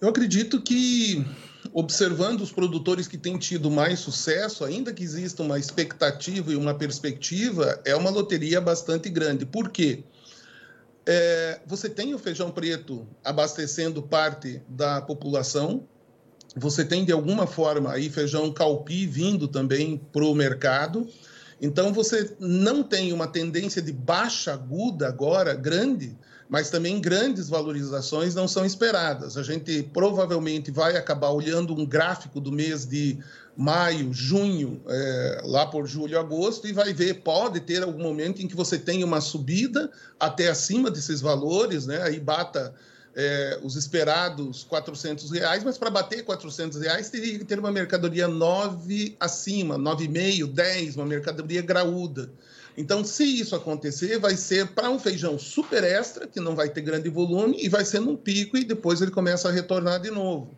Eu 0.00 0.08
acredito 0.08 0.62
que, 0.62 1.24
observando 1.74 2.40
os 2.40 2.50
produtores 2.50 3.06
que 3.06 3.18
têm 3.18 3.36
tido 3.36 3.70
mais 3.70 4.00
sucesso, 4.00 4.64
ainda 4.64 4.94
que 4.94 5.02
exista 5.02 5.42
uma 5.42 5.58
expectativa 5.58 6.52
e 6.52 6.56
uma 6.56 6.74
perspectiva, 6.74 7.78
é 7.84 7.94
uma 7.94 8.08
loteria 8.08 8.60
bastante 8.60 9.10
grande. 9.10 9.44
Por 9.44 9.68
quê? 9.68 10.02
É, 11.04 11.60
você 11.66 11.88
tem 11.88 12.14
o 12.14 12.18
feijão 12.18 12.50
preto 12.50 13.06
abastecendo 13.22 14.02
parte 14.02 14.62
da 14.68 15.02
população, 15.02 15.86
você 16.56 16.84
tem 16.84 17.04
de 17.04 17.12
alguma 17.12 17.46
forma 17.46 17.92
aí 17.92 18.08
feijão 18.08 18.50
calpi 18.52 19.06
vindo 19.06 19.46
também 19.46 19.98
para 20.12 20.24
o 20.24 20.34
mercado. 20.34 21.06
Então 21.60 21.92
você 21.92 22.34
não 22.40 22.82
tem 22.82 23.12
uma 23.12 23.26
tendência 23.26 23.82
de 23.82 23.92
baixa 23.92 24.54
aguda 24.54 25.08
agora 25.08 25.54
grande 25.54 26.16
mas 26.50 26.68
também 26.68 27.00
grandes 27.00 27.48
valorizações 27.48 28.34
não 28.34 28.48
são 28.48 28.66
esperadas. 28.66 29.36
A 29.36 29.42
gente 29.44 29.84
provavelmente 29.84 30.72
vai 30.72 30.96
acabar 30.96 31.30
olhando 31.30 31.72
um 31.72 31.86
gráfico 31.86 32.40
do 32.40 32.50
mês 32.50 32.84
de 32.84 33.16
maio, 33.56 34.12
junho, 34.12 34.82
é, 34.88 35.42
lá 35.44 35.64
por 35.66 35.86
julho, 35.86 36.18
agosto, 36.18 36.66
e 36.66 36.72
vai 36.72 36.92
ver, 36.92 37.22
pode 37.22 37.60
ter 37.60 37.84
algum 37.84 38.02
momento 38.02 38.42
em 38.42 38.48
que 38.48 38.56
você 38.56 38.78
tenha 38.78 39.06
uma 39.06 39.20
subida 39.20 39.90
até 40.18 40.48
acima 40.48 40.90
desses 40.90 41.20
valores, 41.20 41.86
né? 41.86 42.02
aí 42.02 42.18
bata 42.18 42.74
é, 43.14 43.60
os 43.62 43.76
esperados 43.76 44.64
400 44.64 45.30
reais, 45.30 45.62
mas 45.62 45.78
para 45.78 45.90
bater 45.90 46.24
400 46.24 46.80
reais 46.80 47.10
teria 47.10 47.38
que 47.38 47.44
ter 47.44 47.58
uma 47.58 47.70
mercadoria 47.70 48.26
9 48.26 49.16
acima, 49.20 49.78
9,5, 49.78 50.52
10, 50.52 50.96
uma 50.96 51.06
mercadoria 51.06 51.62
graúda. 51.62 52.30
Então, 52.76 53.04
se 53.04 53.24
isso 53.24 53.54
acontecer, 53.54 54.18
vai 54.18 54.36
ser 54.36 54.68
para 54.68 54.90
um 54.90 54.98
feijão 54.98 55.38
super 55.38 55.84
extra, 55.84 56.26
que 56.26 56.40
não 56.40 56.54
vai 56.54 56.68
ter 56.68 56.80
grande 56.80 57.08
volume, 57.08 57.56
e 57.60 57.68
vai 57.68 57.84
ser 57.84 58.00
num 58.00 58.16
pico 58.16 58.56
e 58.56 58.64
depois 58.64 59.00
ele 59.00 59.10
começa 59.10 59.48
a 59.48 59.52
retornar 59.52 60.00
de 60.00 60.10
novo. 60.10 60.56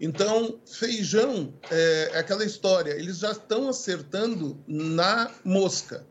Então, 0.00 0.58
feijão 0.64 1.52
é, 1.70 2.10
é 2.14 2.18
aquela 2.18 2.44
história, 2.44 2.92
eles 2.92 3.18
já 3.18 3.32
estão 3.32 3.68
acertando 3.68 4.56
na 4.66 5.30
mosca. 5.44 6.06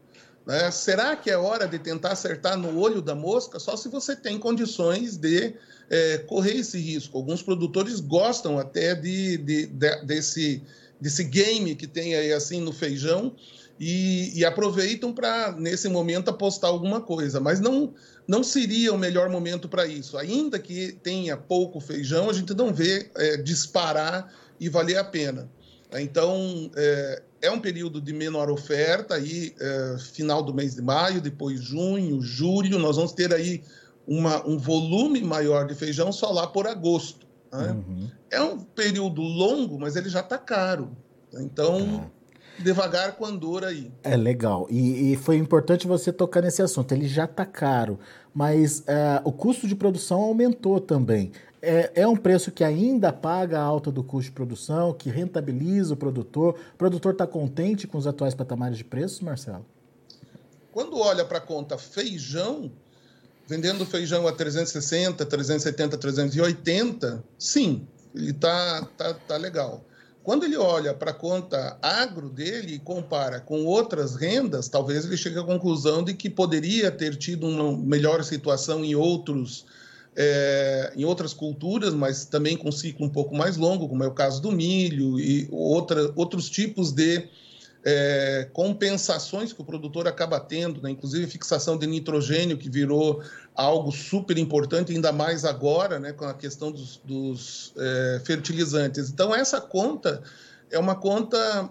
Né? 0.45 0.69
Será 0.71 1.15
que 1.15 1.29
é 1.29 1.37
hora 1.37 1.67
de 1.67 1.79
tentar 1.79 2.11
acertar 2.11 2.57
no 2.57 2.79
olho 2.79 3.01
da 3.01 3.15
mosca? 3.15 3.59
Só 3.59 3.75
se 3.75 3.87
você 3.89 4.15
tem 4.15 4.37
condições 4.37 5.17
de 5.17 5.53
é, 5.89 6.17
correr 6.19 6.55
esse 6.55 6.77
risco. 6.79 7.17
Alguns 7.17 7.41
produtores 7.41 7.99
gostam 7.99 8.59
até 8.59 8.93
de, 8.93 9.37
de, 9.37 9.67
de, 9.67 10.05
desse, 10.05 10.61
desse 10.99 11.23
game 11.23 11.75
que 11.75 11.87
tem 11.87 12.15
aí 12.15 12.33
assim 12.33 12.61
no 12.61 12.73
feijão 12.73 13.35
e, 13.79 14.37
e 14.37 14.45
aproveitam 14.45 15.13
para, 15.13 15.51
nesse 15.51 15.87
momento, 15.87 16.29
apostar 16.29 16.69
alguma 16.69 17.01
coisa. 17.01 17.39
Mas 17.39 17.59
não, 17.59 17.93
não 18.27 18.43
seria 18.43 18.93
o 18.93 18.97
melhor 18.97 19.29
momento 19.29 19.69
para 19.69 19.85
isso. 19.85 20.17
Ainda 20.17 20.57
que 20.59 20.93
tenha 21.03 21.37
pouco 21.37 21.79
feijão, 21.79 22.29
a 22.29 22.33
gente 22.33 22.53
não 22.53 22.73
vê 22.73 23.09
é, 23.15 23.37
disparar 23.37 24.33
e 24.59 24.69
valer 24.69 24.97
a 24.97 25.03
pena. 25.03 25.49
Então, 25.93 26.69
é, 26.75 27.23
é, 27.43 27.51
um 27.51 27.59
período 27.59 28.01
de 28.01 28.11
menor 28.11 28.49
oferta, 28.49 29.15
aí, 29.15 29.55
é, 29.59 29.97
final 29.97 30.43
do 30.43 30.53
mês 30.53 30.75
de 30.75 30.81
maio, 30.81 31.21
depois 31.21 31.61
junho, 31.61 32.21
julho, 32.21 32.77
nós 32.77 32.97
vamos 32.97 33.13
ter 33.13 33.33
aí 33.33 33.63
uma, 34.05 34.45
um 34.45 34.57
volume 34.57 35.21
maior 35.21 35.67
de 35.67 35.75
feijão 35.75 36.11
só 36.11 36.31
lá 36.31 36.47
por 36.47 36.67
agosto. 36.67 37.25
Né? 37.51 37.71
Uhum. 37.71 38.11
É 38.29 38.41
um 38.41 38.59
período 38.59 39.21
longo, 39.21 39.79
mas 39.79 39.95
ele 39.95 40.09
já 40.09 40.19
está 40.19 40.37
caro. 40.37 40.95
Então, 41.33 42.11
é. 42.11 42.16
Devagar 42.59 43.13
com 43.13 43.25
andor 43.25 43.63
aí. 43.63 43.91
É 44.03 44.15
legal. 44.15 44.67
E, 44.69 45.13
e, 45.13 45.15
foi 45.17 45.37
importante 45.37 45.87
você 45.87 46.11
tocar 46.11 46.41
nesse 46.41 46.61
assunto. 46.61 46.91
Ele 46.91 47.07
já 47.07 47.25
está 47.25 47.45
caro, 47.45 47.99
mas 48.33 48.83
é, 48.87 49.21
o 49.23 49.31
custo 49.31 49.67
de 49.67 49.75
produção 49.75 50.21
aumentou 50.21 50.79
também. 50.79 51.31
É, 51.61 51.91
é, 51.95 52.07
um 52.07 52.15
preço 52.15 52.51
que 52.51 52.63
ainda 52.63 53.11
paga 53.11 53.59
a 53.59 53.63
alta 53.63 53.91
do 53.91 54.03
custo 54.03 54.29
de 54.29 54.35
produção, 54.35 54.93
que 54.93 55.09
rentabiliza 55.09 55.93
o 55.93 55.97
produtor. 55.97 56.55
O 56.73 56.77
produtor 56.77 57.13
está 57.13 57.25
contente 57.25 57.87
com 57.87 57.97
os 57.97 58.05
atuais 58.05 58.35
patamares 58.35 58.77
de 58.77 58.83
preços, 58.83 59.21
Marcelo? 59.21 59.65
Quando 60.71 60.99
olha 60.99 61.25
para 61.25 61.39
a 61.39 61.41
conta 61.41 61.77
feijão, 61.77 62.71
vendendo 63.47 63.85
feijão 63.85 64.27
a 64.27 64.31
360, 64.31 65.25
370, 65.25 65.97
380, 65.97 67.23
sim, 67.37 67.87
ele 68.13 68.31
está 68.31 68.87
tá, 68.95 69.13
tá 69.13 69.37
legal. 69.37 69.83
Quando 70.27 70.43
ele 70.43 70.57
olha 70.57 70.93
para 70.93 71.11
a 71.11 71.13
conta 71.13 71.77
agro 71.81 72.27
dele 72.27 72.73
e 72.73 72.79
compara 72.79 73.39
com 73.39 73.63
outras 73.63 74.17
rendas, 74.17 74.67
talvez 74.67 75.05
ele 75.05 75.15
chegue 75.15 75.39
à 75.39 75.43
conclusão 75.43 76.03
de 76.03 76.13
que 76.13 76.29
poderia 76.29 76.91
ter 76.91 77.15
tido 77.15 77.47
uma 77.47 77.77
melhor 77.77 78.21
situação 78.25 78.83
em 78.83 78.93
outros 78.93 79.63
é, 80.17 80.91
em 80.97 81.05
outras 81.05 81.33
culturas, 81.33 81.93
mas 81.93 82.25
também 82.25 82.57
com 82.57 82.69
ciclo 82.73 83.05
um 83.05 83.09
pouco 83.09 83.33
mais 83.33 83.55
longo, 83.55 83.87
como 83.87 84.03
é 84.03 84.07
o 84.07 84.13
caso 84.13 84.41
do 84.41 84.51
milho 84.51 85.17
e 85.17 85.47
outra, 85.49 86.11
outros 86.13 86.49
tipos 86.49 86.91
de 86.91 87.29
é, 87.83 88.47
compensações 88.53 89.53
que 89.53 89.61
o 89.61 89.65
produtor 89.65 90.07
acaba 90.07 90.39
tendo, 90.39 90.81
né? 90.81 90.89
inclusive 90.89 91.27
fixação 91.27 91.77
de 91.77 91.87
nitrogênio, 91.87 92.57
que 92.57 92.69
virou 92.69 93.21
algo 93.55 93.91
super 93.91 94.37
importante, 94.37 94.91
ainda 94.91 95.11
mais 95.11 95.45
agora, 95.45 95.99
né? 95.99 96.11
com 96.13 96.25
a 96.25 96.33
questão 96.33 96.71
dos, 96.71 96.99
dos 97.03 97.73
é, 97.77 98.21
fertilizantes. 98.25 99.09
Então, 99.09 99.33
essa 99.33 99.61
conta 99.61 100.21
é 100.69 100.77
uma 100.77 100.95
conta, 100.95 101.69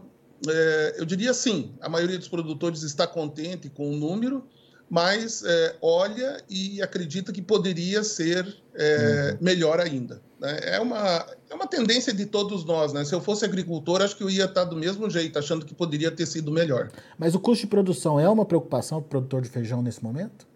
é, 0.48 0.94
eu 0.98 1.04
diria 1.04 1.30
assim, 1.30 1.74
a 1.80 1.88
maioria 1.88 2.18
dos 2.18 2.28
produtores 2.28 2.82
está 2.82 3.06
contente 3.06 3.68
com 3.68 3.90
o 3.90 3.96
número, 3.96 4.46
mas 4.88 5.42
é, 5.44 5.76
olha 5.82 6.42
e 6.48 6.80
acredita 6.80 7.32
que 7.32 7.42
poderia 7.42 8.04
ser 8.04 8.56
é, 8.74 9.32
uhum. 9.32 9.38
melhor 9.44 9.80
ainda. 9.80 10.22
Né? 10.40 10.58
É, 10.62 10.80
uma, 10.80 11.26
é 11.50 11.54
uma 11.54 11.66
tendência 11.66 12.12
de 12.12 12.26
todos 12.26 12.64
nós. 12.64 12.92
Né? 12.92 13.04
Se 13.04 13.14
eu 13.14 13.20
fosse 13.20 13.44
agricultor, 13.44 14.02
acho 14.02 14.16
que 14.16 14.22
eu 14.22 14.30
ia 14.30 14.44
estar 14.44 14.64
do 14.64 14.76
mesmo 14.76 15.08
jeito, 15.08 15.38
achando 15.38 15.64
que 15.64 15.74
poderia 15.74 16.10
ter 16.10 16.26
sido 16.26 16.50
melhor. 16.50 16.90
Mas 17.18 17.34
o 17.34 17.40
custo 17.40 17.62
de 17.62 17.68
produção 17.68 18.20
é 18.20 18.28
uma 18.28 18.44
preocupação 18.44 19.00
para 19.00 19.06
o 19.06 19.08
produtor 19.08 19.42
de 19.42 19.48
feijão 19.48 19.82
nesse 19.82 20.02
momento? 20.02 20.46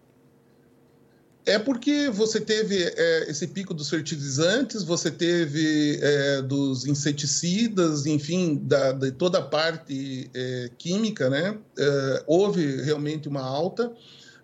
É 1.43 1.57
porque 1.57 2.07
você 2.09 2.39
teve 2.39 2.83
é, 2.83 3.29
esse 3.29 3.47
pico 3.47 3.73
dos 3.73 3.89
fertilizantes, 3.89 4.83
você 4.83 5.09
teve 5.09 5.99
é, 5.99 6.41
dos 6.43 6.85
inseticidas, 6.85 8.05
enfim, 8.05 8.61
da, 8.61 8.91
de 8.91 9.11
toda 9.11 9.39
a 9.39 9.41
parte 9.41 10.29
é, 10.35 10.69
química, 10.77 11.31
né? 11.31 11.57
É, 11.77 12.23
houve 12.27 12.83
realmente 12.83 13.27
uma 13.27 13.41
alta. 13.41 13.91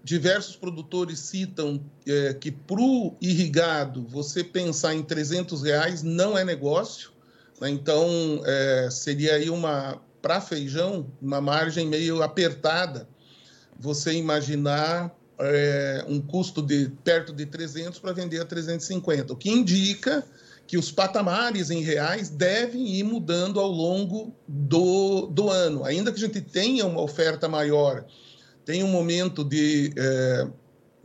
Diversos 0.04 0.56
produtores 0.56 1.20
citam 1.20 1.84
é, 2.06 2.34
que 2.34 2.52
para 2.52 2.80
o 2.80 3.16
irrigado, 3.22 4.06
você 4.08 4.44
pensar 4.44 4.94
em 4.94 5.04
300 5.04 5.64
reais 5.64 6.04
não 6.04 6.38
é 6.38 6.46
negócio. 6.46 7.12
Né? 7.60 7.70
Então, 7.70 8.08
é, 8.46 8.90
seria 8.90 9.36
aí 9.36 9.50
uma, 9.50 10.02
para 10.22 10.40
feijão, 10.40 11.08
uma 11.22 11.42
margem 11.42 11.88
meio 11.88 12.24
apertada. 12.24 13.08
Você 13.80 14.14
imaginar 14.14 15.14
é, 15.40 16.06
um 16.08 16.20
custo 16.20 16.62
de 16.62 16.90
perto 17.04 17.34
de 17.34 17.46
300 17.46 18.00
para 18.00 18.12
vender 18.12 18.42
a 18.42 18.46
350, 18.46 19.34
o 19.34 19.36
que 19.36 19.50
indica 19.50 20.26
que 20.66 20.78
os 20.78 20.92
patamares 20.92 21.70
em 21.70 21.82
reais 21.82 22.30
devem 22.30 22.88
ir 22.96 23.04
mudando 23.04 23.60
ao 23.60 23.70
longo 23.70 24.36
do, 24.48 25.28
do 25.28 25.50
ano. 25.50 25.86
Ainda 25.86 26.12
que 26.12 26.18
a 26.18 26.28
gente 26.28 26.42
tenha 26.42 26.86
uma 26.86 27.02
oferta 27.02 27.48
maior 27.48 28.06
tem 28.68 28.84
um 28.84 28.90
momento 28.90 29.46
de 29.46 29.94
é, 29.96 30.46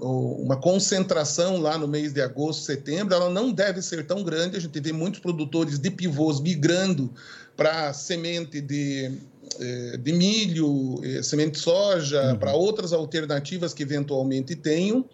uma 0.00 0.56
concentração 0.56 1.60
lá 1.60 1.78
no 1.78 1.86
mês 1.86 2.12
de 2.12 2.20
agosto, 2.20 2.64
setembro, 2.64 3.14
ela 3.14 3.30
não 3.30 3.52
deve 3.52 3.80
ser 3.80 4.04
tão 4.04 4.24
grande. 4.24 4.56
A 4.56 4.60
gente 4.60 4.80
vê 4.80 4.92
muitos 4.92 5.20
produtores 5.20 5.78
de 5.78 5.88
pivôs 5.88 6.40
migrando 6.40 7.08
para 7.56 7.92
semente 7.92 8.60
de, 8.60 9.12
é, 9.60 9.96
de 9.96 10.12
milho, 10.12 11.00
é, 11.04 11.22
semente 11.22 11.52
de 11.52 11.58
soja, 11.60 12.32
uhum. 12.32 12.36
para 12.36 12.52
outras 12.52 12.92
alternativas 12.92 13.72
que 13.72 13.84
eventualmente 13.84 14.56
tenham 14.56 15.08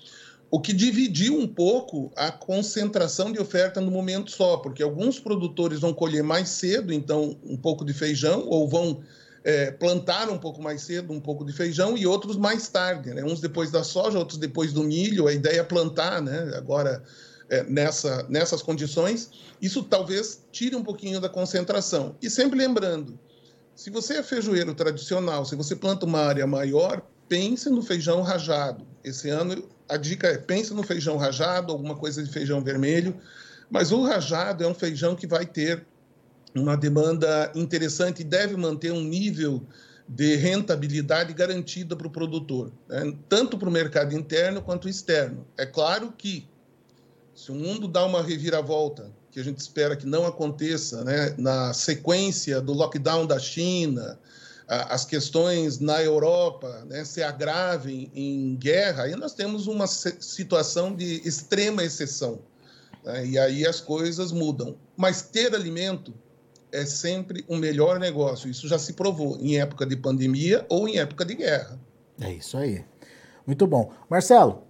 o 0.51 0.59
que 0.59 0.73
dividiu 0.73 1.39
um 1.39 1.47
pouco 1.47 2.11
a 2.17 2.33
concentração 2.33 3.31
de 3.31 3.39
oferta 3.39 3.83
no 3.83 3.91
momento 3.91 4.31
só, 4.31 4.57
porque 4.57 4.83
alguns 4.83 5.21
produtores 5.21 5.81
vão 5.81 5.93
colher 5.93 6.23
mais 6.23 6.49
cedo, 6.49 6.91
então 6.95 7.37
um 7.45 7.59
pouco 7.59 7.85
de 7.85 7.93
feijão, 7.93 8.47
ou 8.49 8.67
vão 8.67 9.03
é, 9.49 9.71
plantaram 9.71 10.35
um 10.35 10.39
pouco 10.39 10.61
mais 10.61 10.83
cedo 10.83 11.11
um 11.11 11.19
pouco 11.19 11.43
de 11.43 11.55
feijão 11.55 11.97
e 11.97 12.07
outros 12.07 12.37
mais 12.37 12.69
tarde, 12.69 13.15
né? 13.15 13.25
uns 13.25 13.41
depois 13.41 13.71
da 13.71 13.83
soja, 13.83 14.19
outros 14.19 14.37
depois 14.37 14.75
do 14.75 14.85
milho. 14.85 15.27
A 15.27 15.33
ideia 15.33 15.61
é 15.61 15.63
plantar 15.63 16.21
né? 16.21 16.53
agora 16.55 17.03
é, 17.49 17.63
nessa, 17.63 18.27
nessas 18.29 18.61
condições. 18.61 19.31
Isso 19.59 19.83
talvez 19.83 20.45
tire 20.53 20.77
um 20.77 20.85
pouquinho 20.85 21.19
da 21.19 21.31
concentração. 21.31 22.15
E 22.21 22.29
sempre 22.29 22.59
lembrando, 22.59 23.19
se 23.75 23.89
você 23.89 24.19
é 24.19 24.23
feijoeiro 24.23 24.75
tradicional, 24.75 25.47
se 25.47 25.57
você 25.57 25.75
planta 25.75 26.05
uma 26.05 26.21
área 26.21 26.47
maior, 26.47 27.01
pense 27.27 27.71
no 27.71 27.81
feijão 27.81 28.21
rajado. 28.21 28.87
Esse 29.03 29.31
ano 29.31 29.67
a 29.89 29.97
dica 29.97 30.27
é 30.27 30.37
pense 30.37 30.75
no 30.75 30.83
feijão 30.83 31.17
rajado, 31.17 31.73
alguma 31.73 31.97
coisa 31.97 32.23
de 32.23 32.31
feijão 32.31 32.63
vermelho, 32.63 33.17
mas 33.71 33.93
o 33.93 34.03
rajado 34.03 34.63
é 34.63 34.67
um 34.67 34.75
feijão 34.75 35.17
que 35.17 35.27
vai 35.27 35.47
ter 35.47 35.87
uma 36.55 36.77
demanda 36.77 37.53
interessante 37.55 38.21
e 38.21 38.25
deve 38.25 38.57
manter 38.57 38.93
um 38.93 39.03
nível 39.03 39.63
de 40.09 40.37
rentabilidade 40.37 41.35
garantida 41.35 41.95
para 41.95 42.07
o 42.07 42.11
produtor, 42.11 42.73
né? 42.89 43.15
tanto 43.29 43.59
para 43.59 43.69
o 43.69 43.73
mercado 43.73 44.15
interno 44.15 44.63
quanto 44.63 44.89
externo. 44.89 45.47
É 45.57 45.67
claro 45.67 46.13
que, 46.17 46.49
se 47.35 47.53
o 47.53 47.55
mundo 47.55 47.87
dá 47.87 48.05
uma 48.07 48.23
reviravolta, 48.23 49.11
que 49.31 49.39
a 49.39 49.45
gente 49.45 49.59
espera 49.59 49.95
que 49.95 50.07
não 50.07 50.27
aconteça, 50.27 51.05
né? 51.05 51.35
na 51.37 51.75
sequência 51.75 52.61
do 52.61 52.73
lockdown 52.73 53.27
da 53.27 53.39
China, 53.39 54.19
as 54.67 55.05
questões 55.05 55.79
na 55.79 56.03
Europa 56.03 56.85
né, 56.87 57.03
se 57.03 57.23
agravem 57.23 58.11
em 58.15 58.55
guerra, 58.55 59.05
aí 59.05 59.17
nós 59.17 59.33
temos 59.33 59.67
uma 59.67 59.87
situação 59.87 60.95
de 60.95 61.27
extrema 61.27 61.83
exceção. 61.83 62.41
Né? 63.03 63.27
E 63.29 63.39
aí 63.39 63.67
as 63.67 63.81
coisas 63.81 64.31
mudam. 64.31 64.77
Mas 64.95 65.23
ter 65.23 65.55
alimento 65.55 66.13
é 66.73 66.85
sempre 66.85 67.45
o 67.49 67.57
melhor 67.57 67.99
negócio. 67.99 68.51
Isso 68.51 68.69
já 68.69 68.79
se 68.79 68.93
provou 68.93 69.39
em 69.41 69.59
época 69.59 69.87
de 69.87 69.97
pandemia 69.97 70.65
ou 70.69 70.89
em 70.89 70.99
época 70.99 71.25
de 71.25 71.35
guerra. 71.35 71.79
É 72.21 72.33
isso 72.33 72.57
aí. 72.57 72.85
Muito 73.47 73.67
bom. 73.67 73.93
Marcelo, 74.11 74.69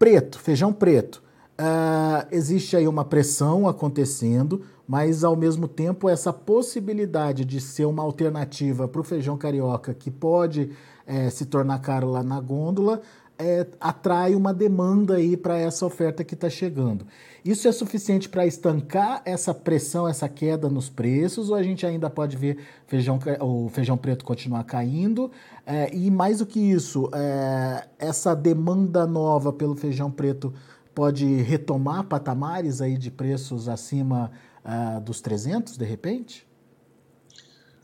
Preto, 0.00 0.38
feijão 0.38 0.72
preto. 0.72 1.22
Uh, 1.60 2.26
existe 2.30 2.74
aí 2.74 2.88
uma 2.88 3.04
pressão 3.04 3.68
acontecendo, 3.68 4.62
mas 4.88 5.22
ao 5.22 5.36
mesmo 5.36 5.68
tempo 5.68 6.08
essa 6.08 6.32
possibilidade 6.32 7.44
de 7.44 7.60
ser 7.60 7.84
uma 7.84 8.02
alternativa 8.02 8.88
para 8.88 9.02
o 9.02 9.04
feijão 9.04 9.36
carioca 9.36 9.92
que 9.92 10.10
pode 10.10 10.70
é, 11.06 11.28
se 11.28 11.44
tornar 11.44 11.80
caro 11.80 12.08
lá 12.08 12.22
na 12.22 12.40
gôndola 12.40 13.02
é, 13.40 13.66
atrai 13.80 14.34
uma 14.34 14.52
demanda 14.52 15.16
aí 15.16 15.36
para 15.36 15.58
essa 15.58 15.86
oferta 15.86 16.22
que 16.22 16.34
está 16.34 16.50
chegando. 16.50 17.06
Isso 17.44 17.66
é 17.66 17.72
suficiente 17.72 18.28
para 18.28 18.46
estancar 18.46 19.22
essa 19.24 19.54
pressão, 19.54 20.06
essa 20.06 20.28
queda 20.28 20.68
nos 20.68 20.90
preços, 20.90 21.48
ou 21.48 21.56
a 21.56 21.62
gente 21.62 21.86
ainda 21.86 22.10
pode 22.10 22.36
ver 22.36 22.58
feijão, 22.86 23.18
o 23.40 23.68
feijão 23.70 23.96
preto 23.96 24.24
continuar 24.24 24.64
caindo? 24.64 25.30
É, 25.66 25.94
e 25.94 26.10
mais 26.10 26.38
do 26.38 26.46
que 26.46 26.60
isso, 26.60 27.08
é, 27.14 27.88
essa 27.98 28.34
demanda 28.34 29.06
nova 29.06 29.52
pelo 29.52 29.74
feijão 29.74 30.10
preto 30.10 30.52
pode 30.94 31.24
retomar 31.42 32.04
patamares 32.04 32.82
aí 32.82 32.98
de 32.98 33.10
preços 33.10 33.68
acima 33.68 34.30
uh, 34.64 35.00
dos 35.00 35.20
300, 35.20 35.78
de 35.78 35.84
repente? 35.84 36.49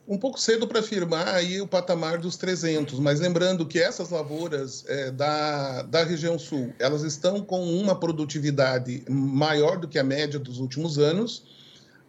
Um 0.08 0.16
pouco 0.16 0.40
cedo 0.40 0.66
para 0.66 0.80
afirmar 0.80 1.28
aí 1.28 1.60
o 1.60 1.66
patamar 1.66 2.18
dos 2.18 2.36
300, 2.36 2.98
mas 3.00 3.18
lembrando 3.18 3.66
que 3.66 3.78
essas 3.78 4.10
lavouras 4.10 4.84
é, 4.86 5.10
da, 5.10 5.82
da 5.82 6.04
região 6.04 6.38
sul, 6.38 6.72
elas 6.78 7.02
estão 7.02 7.40
com 7.40 7.62
uma 7.76 7.98
produtividade 7.98 9.02
maior 9.08 9.78
do 9.78 9.88
que 9.88 9.98
a 9.98 10.04
média 10.04 10.38
dos 10.38 10.58
últimos 10.58 10.98
anos, 10.98 11.42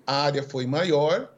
a 0.05 0.23
área 0.23 0.43
foi 0.43 0.65
maior, 0.67 1.29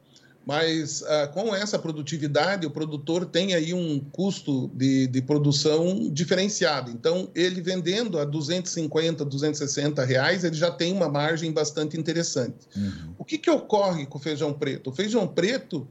mas 0.46 1.02
ah, 1.02 1.28
com 1.28 1.54
essa 1.54 1.78
produtividade, 1.78 2.66
o 2.66 2.70
produtor 2.70 3.26
tem 3.26 3.54
aí 3.54 3.74
um 3.74 4.00
custo 4.00 4.68
de, 4.74 5.06
de 5.06 5.22
produção 5.22 6.10
diferenciado. 6.10 6.90
Então, 6.90 7.28
ele 7.34 7.60
vendendo 7.60 8.18
a 8.18 8.24
250, 8.24 9.24
260 9.24 10.04
reais, 10.04 10.42
ele 10.42 10.56
já 10.56 10.70
tem 10.70 10.92
uma 10.92 11.08
margem 11.08 11.52
bastante 11.52 11.98
interessante. 11.98 12.66
Uhum. 12.74 13.14
O 13.18 13.24
que, 13.24 13.38
que 13.38 13.50
ocorre 13.50 14.06
com 14.06 14.18
o 14.18 14.20
feijão 14.20 14.52
preto? 14.52 14.90
O 14.90 14.92
feijão 14.92 15.26
preto 15.28 15.86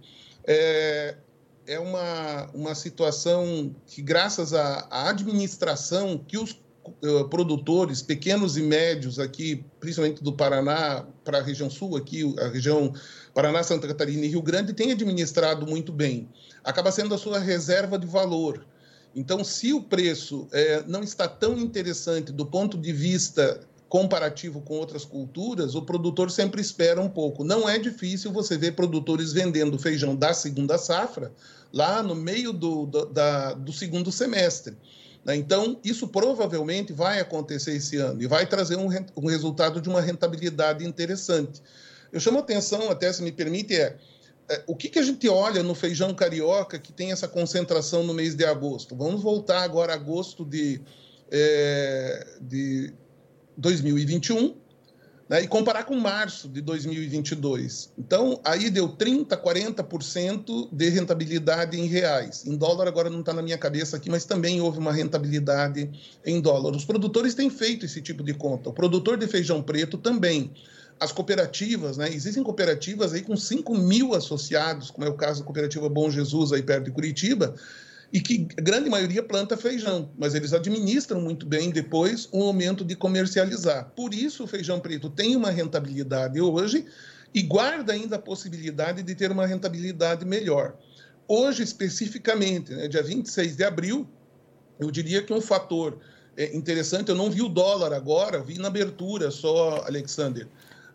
é, 0.46 1.15
é 1.67 1.79
uma, 1.79 2.50
uma 2.53 2.75
situação 2.75 3.75
que, 3.86 4.01
graças 4.01 4.53
à, 4.53 4.88
à 4.89 5.10
administração 5.10 6.17
que 6.17 6.38
os 6.38 6.60
uh, 7.03 7.29
produtores, 7.29 8.01
pequenos 8.01 8.58
e 8.58 8.62
médios 8.63 9.19
aqui, 9.19 9.63
principalmente 9.79 10.24
do 10.24 10.34
Paraná 10.34 11.05
para 11.24 11.39
a 11.39 11.41
região 11.41 11.69
sul, 11.69 11.96
aqui, 11.96 12.34
a 12.39 12.48
região 12.48 12.93
Paraná, 13.34 13.62
Santa 13.63 13.88
Catarina 13.88 14.25
e 14.25 14.29
Rio 14.29 14.41
Grande, 14.41 14.74
têm 14.74 14.91
administrado 14.91 15.67
muito 15.67 15.91
bem. 15.91 16.27
Acaba 16.63 16.91
sendo 16.91 17.13
a 17.13 17.17
sua 17.17 17.39
reserva 17.39 17.98
de 17.98 18.08
valor. 18.08 18.65
Então, 19.15 19.43
se 19.43 19.74
o 19.74 19.81
preço 19.81 20.48
é, 20.51 20.84
não 20.88 21.03
está 21.03 21.27
tão 21.27 21.58
interessante 21.58 22.31
do 22.31 22.46
ponto 22.46 22.77
de 22.77 22.91
vista 22.93 23.62
comparativo 23.89 24.62
com 24.62 24.75
outras 24.75 25.03
culturas, 25.03 25.74
o 25.74 25.81
produtor 25.81 26.29
sempre 26.29 26.62
espera 26.62 27.01
um 27.01 27.10
pouco. 27.10 27.43
Não 27.43 27.67
é 27.67 27.79
difícil 27.79 28.31
você 28.31 28.55
ver 28.55 28.75
produtores 28.75 29.34
vendendo 29.34 29.79
feijão 29.79 30.15
da 30.15 30.31
segunda 30.31 30.77
safra 30.77 31.34
lá 31.74 32.03
no 32.03 32.13
meio 32.13 32.53
do, 32.53 32.86
do, 32.86 33.05
da, 33.08 33.53
do 33.53 33.74
segundo 33.74 34.12
semestre. 34.12 34.77
Né? 35.25 35.36
Então, 35.36 35.79
isso 35.84 36.08
provavelmente 36.08 36.93
vai 36.93 37.19
acontecer 37.19 37.74
esse 37.74 37.98
ano 37.98 38.22
e 38.22 38.27
vai 38.27 38.46
trazer 38.46 38.77
um, 38.77 38.88
um 39.17 39.27
resultado 39.27 39.81
de 39.81 39.89
uma 39.89 40.01
rentabilidade 40.01 40.86
interessante. 40.86 41.62
Eu 42.13 42.19
chamo 42.19 42.39
atenção, 42.39 42.91
até 42.91 43.12
se 43.12 43.24
me 43.24 43.31
permite, 43.31 43.75
é, 43.75 43.98
é 44.50 44.63
o 44.67 44.75
que, 44.75 44.89
que, 44.89 45.00
a 45.00 45.03
gente 45.03 45.27
olha 45.27 45.63
no 45.63 45.74
feijão 45.74 46.13
carioca 46.13 46.77
que 46.77 46.93
tem 46.93 47.12
essa 47.12 47.27
concentração 47.27 48.03
no 48.03 48.13
mês 48.13 48.36
de 48.36 48.46
agosto? 48.46 48.96
Vamos 48.96 49.22
voltar 49.22 49.63
agora 49.63 49.93
a 49.93 49.96
agosto 49.96 50.46
de, 50.46 50.79
é, 51.31 52.38
de 52.39 52.93
2021 53.59 54.55
né, 55.29 55.43
e 55.43 55.47
comparar 55.47 55.83
com 55.83 55.95
março 55.95 56.49
de 56.49 56.59
2022. 56.59 57.91
Então, 57.97 58.41
aí 58.43 58.69
deu 58.71 58.89
30%, 58.89 59.27
40% 59.27 60.69
de 60.71 60.89
rentabilidade 60.89 61.79
em 61.79 61.85
reais. 61.85 62.45
Em 62.47 62.57
dólar, 62.57 62.87
agora 62.87 63.11
não 63.11 63.19
está 63.19 63.31
na 63.31 63.43
minha 63.43 63.57
cabeça 63.57 63.95
aqui, 63.95 64.09
mas 64.09 64.25
também 64.25 64.59
houve 64.59 64.79
uma 64.79 64.91
rentabilidade 64.91 65.87
em 66.25 66.41
dólar. 66.41 66.75
Os 66.75 66.83
produtores 66.83 67.35
têm 67.35 67.50
feito 67.50 67.85
esse 67.85 68.01
tipo 68.01 68.24
de 68.24 68.33
conta. 68.33 68.69
O 68.72 68.74
produtor 68.74 69.17
de 69.17 69.27
feijão 69.27 69.61
preto 69.61 70.00
também. 70.00 70.51
As 71.00 71.11
cooperativas, 71.11 71.95
né? 71.95 72.09
Existem 72.11 72.43
cooperativas 72.43 73.13
aí 73.13 73.22
com 73.22 73.37
5 73.37 73.77
mil 73.77 74.15
associados, 74.15 74.89
como 74.91 75.05
é 75.05 75.09
o 75.09 75.13
caso 75.13 75.39
da 75.39 75.45
cooperativa 75.45 75.87
Bom 75.87 76.09
Jesus, 76.09 76.51
aí 76.51 76.61
perto 76.61 76.85
de 76.85 76.91
Curitiba, 76.91 77.55
e 78.11 78.19
que 78.19 78.48
a 78.57 78.61
grande 78.61 78.89
maioria 78.89 79.22
planta 79.22 79.55
feijão, 79.55 80.09
mas 80.17 80.33
eles 80.33 80.51
administram 80.53 81.22
muito 81.22 81.45
bem 81.45 81.69
depois 81.69 82.27
o 82.31 82.39
momento 82.39 82.83
de 82.83 82.95
comercializar. 82.95 83.91
Por 83.95 84.13
isso 84.13 84.43
o 84.43 84.48
feijão 84.48 84.79
preto 84.79 85.09
tem 85.09 85.35
uma 85.35 85.51
rentabilidade 85.51 86.41
hoje 86.41 86.85
e 87.33 87.41
guarda 87.43 87.93
ainda 87.93 88.15
a 88.15 88.19
possibilidade 88.19 89.03
de 89.03 89.13
ter 89.13 89.31
uma 89.31 89.45
rentabilidade 89.45 90.25
melhor. 90.25 90.75
Hoje, 91.27 91.61
especificamente, 91.61 92.74
né, 92.74 92.87
dia 92.87 93.03
26 93.03 93.55
de 93.55 93.63
abril, 93.63 94.07
eu 94.79 94.89
diria 94.89 95.22
que 95.22 95.31
um 95.31 95.41
fator 95.41 96.00
é, 96.35 96.55
interessante, 96.55 97.09
eu 97.09 97.15
não 97.15 97.29
vi 97.29 97.43
o 97.43 97.50
dólar 97.50 97.93
agora, 97.93 98.41
vi 98.41 98.57
na 98.57 98.69
abertura 98.69 99.29
só, 99.29 99.83
Alexander. 99.85 100.48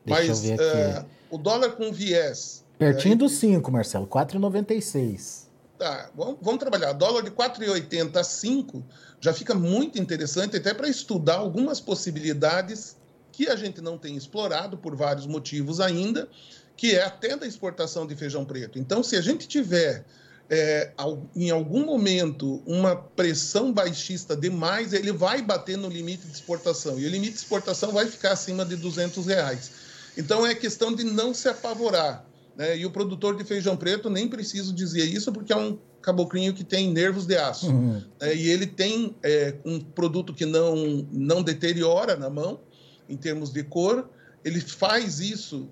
Deixa 0.04 0.26
mas 0.26 0.44
uh, 0.44 1.06
o 1.30 1.38
dólar 1.38 1.72
com 1.72 1.92
viés. 1.92 2.64
Pertinho 2.76 3.14
é, 3.14 3.16
dos 3.16 3.32
5, 3.34 3.70
Marcelo, 3.70 4.06
4,96. 4.08 5.44
Tá, 5.78 6.10
vamos, 6.14 6.36
vamos 6.40 6.60
trabalhar. 6.60 6.92
Dólar 6.92 7.22
de 7.22 7.30
4,80 7.30 8.16
a 8.16 8.24
5 8.24 8.84
já 9.20 9.32
fica 9.32 9.54
muito 9.54 9.98
interessante 9.98 10.56
até 10.56 10.72
para 10.72 10.88
estudar 10.88 11.36
algumas 11.36 11.80
possibilidades 11.80 12.96
que 13.32 13.48
a 13.48 13.56
gente 13.56 13.80
não 13.80 13.98
tem 13.98 14.16
explorado 14.16 14.78
por 14.78 14.94
vários 14.94 15.26
motivos 15.26 15.80
ainda, 15.80 16.28
que 16.76 16.94
é 16.94 17.02
até 17.02 17.36
da 17.36 17.46
exportação 17.46 18.06
de 18.06 18.14
feijão 18.14 18.44
preto. 18.44 18.78
Então, 18.78 19.02
se 19.02 19.16
a 19.16 19.20
gente 19.20 19.48
tiver 19.48 20.04
é, 20.48 20.92
em 21.34 21.50
algum 21.50 21.84
momento 21.84 22.62
uma 22.66 22.94
pressão 22.94 23.72
baixista 23.72 24.36
demais, 24.36 24.92
ele 24.92 25.10
vai 25.10 25.42
bater 25.42 25.76
no 25.76 25.88
limite 25.88 26.26
de 26.26 26.32
exportação 26.32 26.98
e 26.98 27.06
o 27.06 27.08
limite 27.08 27.32
de 27.32 27.38
exportação 27.38 27.92
vai 27.92 28.06
ficar 28.06 28.32
acima 28.32 28.64
de 28.64 28.76
200 28.76 29.26
reais. 29.26 29.70
Então 30.16 30.46
é 30.46 30.54
questão 30.54 30.94
de 30.94 31.02
não 31.02 31.34
se 31.34 31.48
apavorar. 31.48 32.24
Né? 32.56 32.78
E 32.78 32.86
o 32.86 32.90
produtor 32.90 33.36
de 33.36 33.44
feijão 33.44 33.76
preto, 33.76 34.08
nem 34.08 34.28
preciso 34.28 34.72
dizer 34.72 35.04
isso, 35.04 35.32
porque 35.32 35.52
é 35.52 35.56
um 35.56 35.78
caboclinho 36.00 36.52
que 36.52 36.64
tem 36.64 36.90
nervos 36.90 37.26
de 37.26 37.36
aço. 37.36 37.70
Uhum. 37.70 38.02
É, 38.20 38.34
e 38.34 38.48
ele 38.48 38.66
tem 38.66 39.16
é, 39.22 39.54
um 39.64 39.80
produto 39.80 40.34
que 40.34 40.44
não, 40.44 41.06
não 41.10 41.42
deteriora 41.42 42.16
na 42.16 42.28
mão, 42.28 42.60
em 43.08 43.16
termos 43.16 43.50
de 43.50 43.62
cor. 43.62 44.08
Ele 44.44 44.60
faz 44.60 45.20
isso 45.20 45.68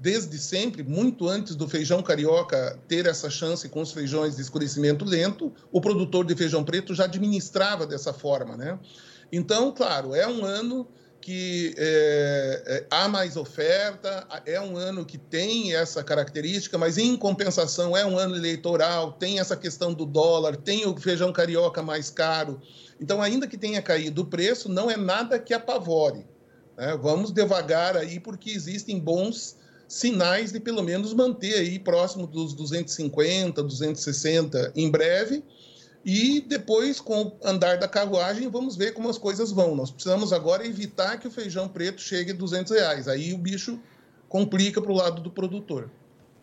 desde 0.00 0.38
sempre, 0.38 0.82
muito 0.82 1.28
antes 1.28 1.54
do 1.54 1.68
feijão 1.68 2.02
carioca 2.02 2.78
ter 2.88 3.06
essa 3.06 3.30
chance 3.30 3.68
com 3.68 3.80
os 3.80 3.92
feijões 3.92 4.36
de 4.36 4.42
escurecimento 4.42 5.04
lento, 5.04 5.52
o 5.70 5.80
produtor 5.80 6.24
de 6.24 6.34
feijão 6.34 6.64
preto 6.64 6.94
já 6.94 7.04
administrava 7.04 7.86
dessa 7.86 8.12
forma, 8.12 8.56
né? 8.56 8.78
Então, 9.32 9.72
claro, 9.72 10.14
é 10.14 10.26
um 10.26 10.44
ano 10.44 10.86
que 11.24 11.74
é, 11.78 12.62
é, 12.66 12.86
há 12.90 13.08
mais 13.08 13.34
oferta, 13.34 14.28
é 14.44 14.60
um 14.60 14.76
ano 14.76 15.06
que 15.06 15.16
tem 15.16 15.74
essa 15.74 16.04
característica, 16.04 16.76
mas 16.76 16.98
em 16.98 17.16
compensação 17.16 17.96
é 17.96 18.04
um 18.04 18.18
ano 18.18 18.36
eleitoral, 18.36 19.12
tem 19.12 19.40
essa 19.40 19.56
questão 19.56 19.94
do 19.94 20.04
dólar, 20.04 20.54
tem 20.54 20.86
o 20.86 20.94
feijão 20.94 21.32
carioca 21.32 21.82
mais 21.82 22.10
caro. 22.10 22.60
Então, 23.00 23.22
ainda 23.22 23.46
que 23.46 23.56
tenha 23.56 23.80
caído 23.80 24.20
o 24.20 24.26
preço, 24.26 24.68
não 24.68 24.90
é 24.90 24.98
nada 24.98 25.38
que 25.38 25.54
apavore. 25.54 26.26
Né? 26.76 26.94
Vamos 27.00 27.32
devagar 27.32 27.96
aí, 27.96 28.20
porque 28.20 28.50
existem 28.50 29.00
bons 29.00 29.56
sinais 29.88 30.52
de 30.52 30.60
pelo 30.60 30.82
menos 30.82 31.14
manter 31.14 31.54
aí 31.54 31.78
próximo 31.78 32.26
dos 32.26 32.52
250, 32.52 33.62
260 33.62 34.72
em 34.76 34.90
breve 34.90 35.42
e 36.04 36.40
depois, 36.40 37.00
com 37.00 37.22
o 37.22 37.36
andar 37.42 37.78
da 37.78 37.88
carruagem, 37.88 38.48
vamos 38.48 38.76
ver 38.76 38.92
como 38.92 39.08
as 39.08 39.16
coisas 39.16 39.50
vão. 39.50 39.74
Nós 39.74 39.90
precisamos 39.90 40.32
agora 40.32 40.66
evitar 40.66 41.18
que 41.18 41.26
o 41.26 41.30
feijão 41.30 41.66
preto 41.66 42.00
chegue 42.00 42.32
a 42.32 42.34
200 42.34 42.72
reais. 42.72 43.08
Aí 43.08 43.32
o 43.32 43.38
bicho 43.38 43.78
complica 44.28 44.82
para 44.82 44.92
o 44.92 44.94
lado 44.94 45.22
do 45.22 45.30
produtor. 45.30 45.88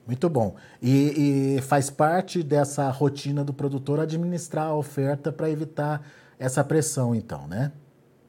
Muito 0.07 0.27
bom. 0.27 0.55
E, 0.81 1.57
e, 1.57 1.61
faz 1.61 1.89
parte 1.91 2.41
dessa 2.41 2.89
rotina 2.89 3.43
do 3.43 3.53
produtor 3.53 3.99
administrar 3.99 4.67
a 4.67 4.75
oferta 4.75 5.31
para 5.31 5.49
evitar 5.49 6.05
essa 6.39 6.63
pressão, 6.63 7.13
então, 7.13 7.47
né? 7.47 7.71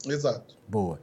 Exato. 0.07 0.55
Boa. 0.68 1.01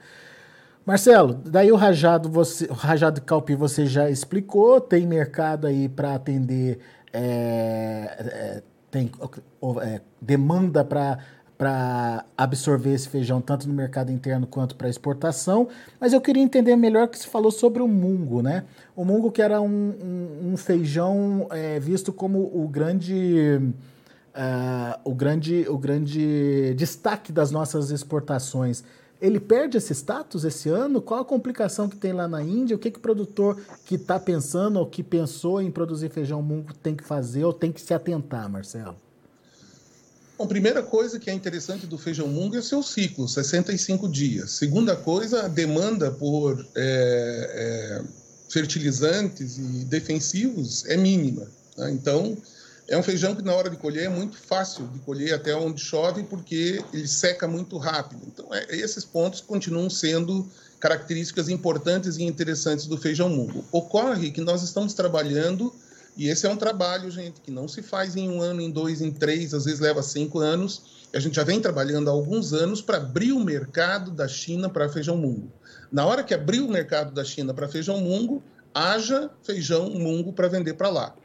Marcelo, 0.86 1.34
daí 1.34 1.72
o 1.72 1.76
rajado, 1.76 2.30
você, 2.30 2.66
o 2.66 2.74
rajado 2.74 3.22
calpi 3.22 3.56
você 3.56 3.86
já 3.86 4.10
explicou, 4.10 4.80
tem 4.80 5.06
mercado 5.06 5.68
aí 5.68 5.90
para 5.90 6.16
atender 6.16 6.80
é, 7.12 8.16
é, 8.20 8.64
tem 8.92 9.12
é, 9.82 10.02
demanda 10.22 10.84
para 10.84 12.26
absorver 12.38 12.94
esse 12.94 13.10
feijão, 13.10 13.42
tanto 13.42 13.68
no 13.68 13.74
mercado 13.74 14.12
interno 14.12 14.48
quanto 14.48 14.76
para 14.76 14.90
exportação. 14.90 15.68
Mas 16.00 16.14
eu 16.14 16.22
queria 16.22 16.42
entender 16.42 16.76
melhor 16.76 17.06
o 17.06 17.08
que 17.08 17.20
se 17.20 17.28
falou 17.28 17.52
sobre 17.52 17.82
o 17.82 17.88
mungo, 17.88 18.42
né? 18.42 18.64
O 18.96 19.04
mungo 19.04 19.32
que 19.32 19.42
era 19.42 19.62
um, 19.62 19.68
um, 19.68 20.52
um 20.54 20.58
feijão 20.58 21.48
é, 21.52 21.80
visto 21.80 22.14
como 22.14 22.40
o 22.40 22.68
grande, 22.68 23.60
uh, 24.34 25.00
o 25.04 25.14
grande, 25.14 25.66
o 25.68 25.78
grande 25.78 26.74
destaque 26.76 27.32
das 27.32 27.52
nossas 27.52 27.92
exportações. 27.92 28.84
Ele 29.22 29.40
perde 29.40 29.78
esse 29.78 29.94
status 29.94 30.44
esse 30.44 30.70
ano? 30.70 31.02
Qual 31.02 31.22
a 31.22 31.26
complicação 31.26 31.90
que 31.90 31.98
tem 31.98 32.14
lá 32.14 32.28
na 32.28 32.42
Índia? 32.42 32.76
O 32.76 32.80
que, 32.80 32.90
que 32.90 33.00
o 33.00 33.02
produtor 33.02 33.62
que 33.86 33.96
está 33.96 34.20
pensando 34.20 34.80
ou 34.80 34.86
que 34.86 35.04
pensou 35.04 35.62
em 35.62 35.70
produzir 35.70 36.10
feijão 36.10 36.42
mungo 36.42 36.74
tem 36.74 36.96
que 36.96 37.04
fazer 37.04 37.44
ou 37.44 37.54
tem 37.54 37.72
que 37.72 37.82
se 37.82 37.94
atentar, 37.94 38.50
Marcelo? 38.50 38.96
Bom, 40.38 40.48
primeira 40.48 40.82
coisa 40.82 41.20
que 41.20 41.30
é 41.30 41.34
interessante 41.34 41.86
do 41.86 41.98
feijão 41.98 42.28
mungo 42.30 42.56
é 42.56 42.60
o 42.60 42.64
seu 42.64 42.82
ciclo, 42.82 43.28
65 43.28 44.08
dias. 44.08 44.52
Segunda 44.52 44.96
coisa, 44.96 45.44
a 45.44 45.48
demanda 45.50 46.12
por 46.12 46.66
é, 46.76 48.02
é, 48.02 48.04
fertilizantes 48.50 49.58
e 49.58 49.84
defensivos 49.84 50.86
é 50.86 50.96
mínima. 50.96 51.46
Né? 51.78 51.92
Então, 51.92 52.38
é 52.90 52.98
um 52.98 53.04
feijão 53.04 53.36
que 53.36 53.44
na 53.44 53.54
hora 53.54 53.70
de 53.70 53.78
colher 53.78 54.06
é 54.06 54.10
muito 54.10 54.36
fácil 54.36 54.88
de 54.88 54.98
colher 55.00 55.36
até 55.36 55.56
onde 55.56 55.80
chove, 55.80 56.24
porque 56.24 56.84
ele 56.92 57.08
seca 57.08 57.48
muito 57.48 57.78
rápido. 57.78 58.22
Então, 58.26 58.48
é, 58.52 58.76
esses 58.76 59.06
pontos 59.06 59.42
continuam 59.42 59.90
sendo 59.92 60.50
características 60.80 61.50
importantes 61.50 62.18
e 62.18 62.24
interessantes 62.24 62.88
do 62.88 62.98
feijão 62.98 63.30
mungo. 63.30 63.64
Ocorre 63.72 64.32
que 64.32 64.42
nós 64.42 64.64
estamos 64.64 64.96
trabalhando, 64.96 65.72
e 66.18 66.30
esse 66.30 66.48
é 66.48 66.50
um 66.50 66.58
trabalho, 66.58 67.12
gente, 67.12 67.42
que 67.42 67.52
não 67.52 67.68
se 67.68 67.84
faz 67.84 68.16
em 68.16 68.28
um 68.28 68.42
ano, 68.42 68.60
em 68.60 68.72
dois, 68.72 69.02
em 69.02 69.12
três, 69.12 69.54
às 69.54 69.66
vezes 69.66 69.80
leva 69.80 70.02
cinco 70.02 70.40
anos. 70.40 70.82
A 71.14 71.20
gente 71.20 71.36
já 71.36 71.44
vem 71.44 71.62
trabalhando 71.62 72.10
há 72.10 72.12
alguns 72.12 72.54
anos 72.54 72.82
para 72.82 72.98
abrir 72.98 73.34
o 73.34 73.40
mercado 73.40 74.10
da 74.10 74.28
China 74.28 74.68
para 74.68 74.90
feijão 74.90 75.16
mungo. 75.16 75.52
Na 75.92 76.08
hora 76.08 76.24
que 76.24 76.34
abrir 76.34 76.62
o 76.62 76.68
mercado 76.68 77.14
da 77.14 77.24
China 77.24 77.54
para 77.54 77.68
feijão 77.68 78.02
mungo, 78.02 78.42
haja 78.74 79.30
feijão 79.44 79.92
mungo 79.92 80.34
para 80.34 80.48
vender 80.48 80.74
para 80.74 80.90
lá 80.90 81.16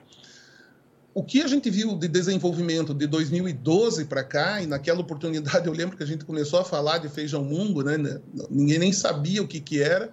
o 1.14 1.22
que 1.22 1.40
a 1.40 1.46
gente 1.46 1.70
viu 1.70 1.96
de 1.96 2.09
desenvolvimento 2.09 2.92
de 2.92 3.07
2012 3.07 4.07
para 4.07 4.24
cá, 4.24 4.61
e 4.61 4.66
naquela 4.66 5.00
oportunidade 5.00 5.64
eu 5.68 5.72
lembro 5.72 5.96
que 5.96 6.03
a 6.03 6.07
gente 6.07 6.24
começou 6.24 6.59
a 6.59 6.64
falar 6.64 6.98
de 6.98 7.09
feijão 7.09 7.44
mungo, 7.44 7.83
né? 7.83 7.96
ninguém 8.50 8.79
nem 8.79 8.92
sabia 8.92 9.40
o 9.40 9.46
que, 9.46 9.61
que 9.61 9.81
era, 9.81 10.12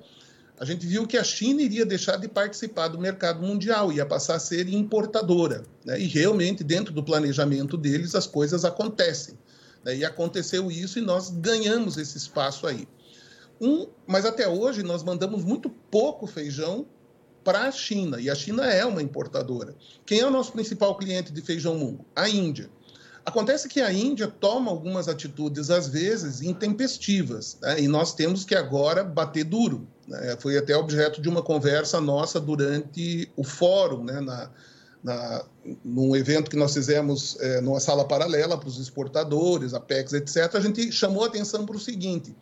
a 0.60 0.64
gente 0.64 0.86
viu 0.86 1.08
que 1.08 1.18
a 1.18 1.24
China 1.24 1.64
iria 1.64 1.84
deixar 1.84 2.18
de 2.18 2.28
participar 2.28 2.90
do 2.90 3.00
mercado 3.00 3.42
mundial, 3.42 3.92
ia 3.92 4.06
passar 4.06 4.36
a 4.36 4.40
ser 4.40 4.70
importadora. 4.70 5.64
Né? 5.84 6.00
E 6.00 6.06
realmente, 6.06 6.64
dentro 6.64 6.94
do 6.94 7.04
planejamento 7.04 7.76
deles, 7.76 8.14
as 8.14 8.28
coisas 8.28 8.64
acontecem. 8.64 9.34
Né? 9.84 9.98
E 9.98 10.06
aconteceu 10.06 10.70
isso 10.70 11.00
e 11.00 11.02
nós 11.02 11.32
ganhamos 11.32 11.98
esse 11.98 12.16
espaço 12.16 12.68
aí. 12.68 12.88
Um, 13.60 13.88
mas 14.06 14.24
até 14.24 14.48
hoje 14.48 14.84
nós 14.84 15.02
mandamos 15.02 15.44
muito 15.44 15.68
pouco 15.68 16.28
feijão 16.28 16.86
para 17.44 17.64
a 17.64 17.72
China, 17.72 18.20
e 18.20 18.30
a 18.30 18.36
China 18.36 18.66
é 18.66 18.86
uma 18.86 19.02
importadora. 19.02 19.76
Quem 20.06 20.20
é 20.20 20.26
o 20.26 20.32
nosso 20.32 20.52
principal 20.52 20.96
cliente 20.96 21.32
de 21.32 21.42
feijão 21.42 21.78
mungo? 21.78 22.06
A 22.16 22.30
Índia. 22.30 22.70
Acontece 23.26 23.68
que 23.68 23.80
a 23.82 23.92
Índia 23.92 24.28
toma 24.28 24.72
algumas 24.72 25.08
atitudes, 25.08 25.70
às 25.70 25.88
vezes, 25.88 26.42
intempestivas, 26.42 27.58
né? 27.62 27.82
e 27.82 27.88
nós 27.88 28.14
temos 28.14 28.44
que 28.44 28.56
agora 28.56 29.04
bater 29.04 29.44
duro. 29.44 29.88
Né? 30.08 30.36
Foi 30.40 30.58
até 30.58 30.76
objeto 30.76 31.22
de 31.22 31.30
uma 31.30 31.44
conversa 31.44 32.02
nossa 32.02 32.40
durante 32.40 33.32
o 33.36 33.44
fórum, 33.44 34.04
né? 34.04 34.20
na, 34.22 34.50
na, 35.04 35.46
num 35.86 36.16
evento 36.16 36.50
que 36.50 36.58
nós 36.58 36.74
fizemos 36.74 37.38
é, 37.40 37.62
numa 37.62 37.80
sala 37.80 38.08
paralela 38.08 38.58
para 38.58 38.70
os 38.70 38.80
exportadores, 38.80 39.74
Apex, 39.76 40.14
etc. 40.14 40.56
A 40.56 40.60
gente 40.60 40.92
chamou 40.92 41.24
a 41.24 41.28
atenção 41.28 41.64
para 41.64 41.76
o 41.76 41.80
seguinte: 41.80 42.36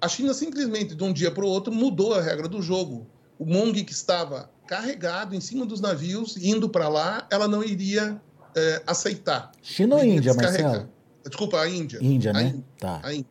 a 0.00 0.06
China 0.06 0.32
simplesmente, 0.34 0.94
de 0.94 1.02
um 1.02 1.12
dia 1.12 1.32
para 1.32 1.44
o 1.44 1.48
outro, 1.48 1.72
mudou 1.72 2.14
a 2.14 2.20
regra 2.20 2.48
do 2.48 2.62
jogo 2.62 3.08
o 3.42 3.44
Mong 3.44 3.82
que 3.82 3.92
estava 3.92 4.48
carregado 4.68 5.34
em 5.34 5.40
cima 5.40 5.66
dos 5.66 5.80
navios, 5.80 6.36
indo 6.36 6.68
para 6.68 6.88
lá, 6.88 7.26
ela 7.28 7.48
não 7.48 7.62
iria 7.62 8.20
é, 8.54 8.82
aceitar. 8.86 9.50
China 9.60 9.96
ou 9.96 10.04
Índia, 10.04 10.32
Marcelo? 10.32 10.88
Desculpa, 11.26 11.60
a 11.60 11.68
Índia. 11.68 11.98
Índia, 12.00 12.32
né? 12.32 12.44
Índia. 12.44 12.64
Tá. 12.78 13.12
Índia. 13.12 13.26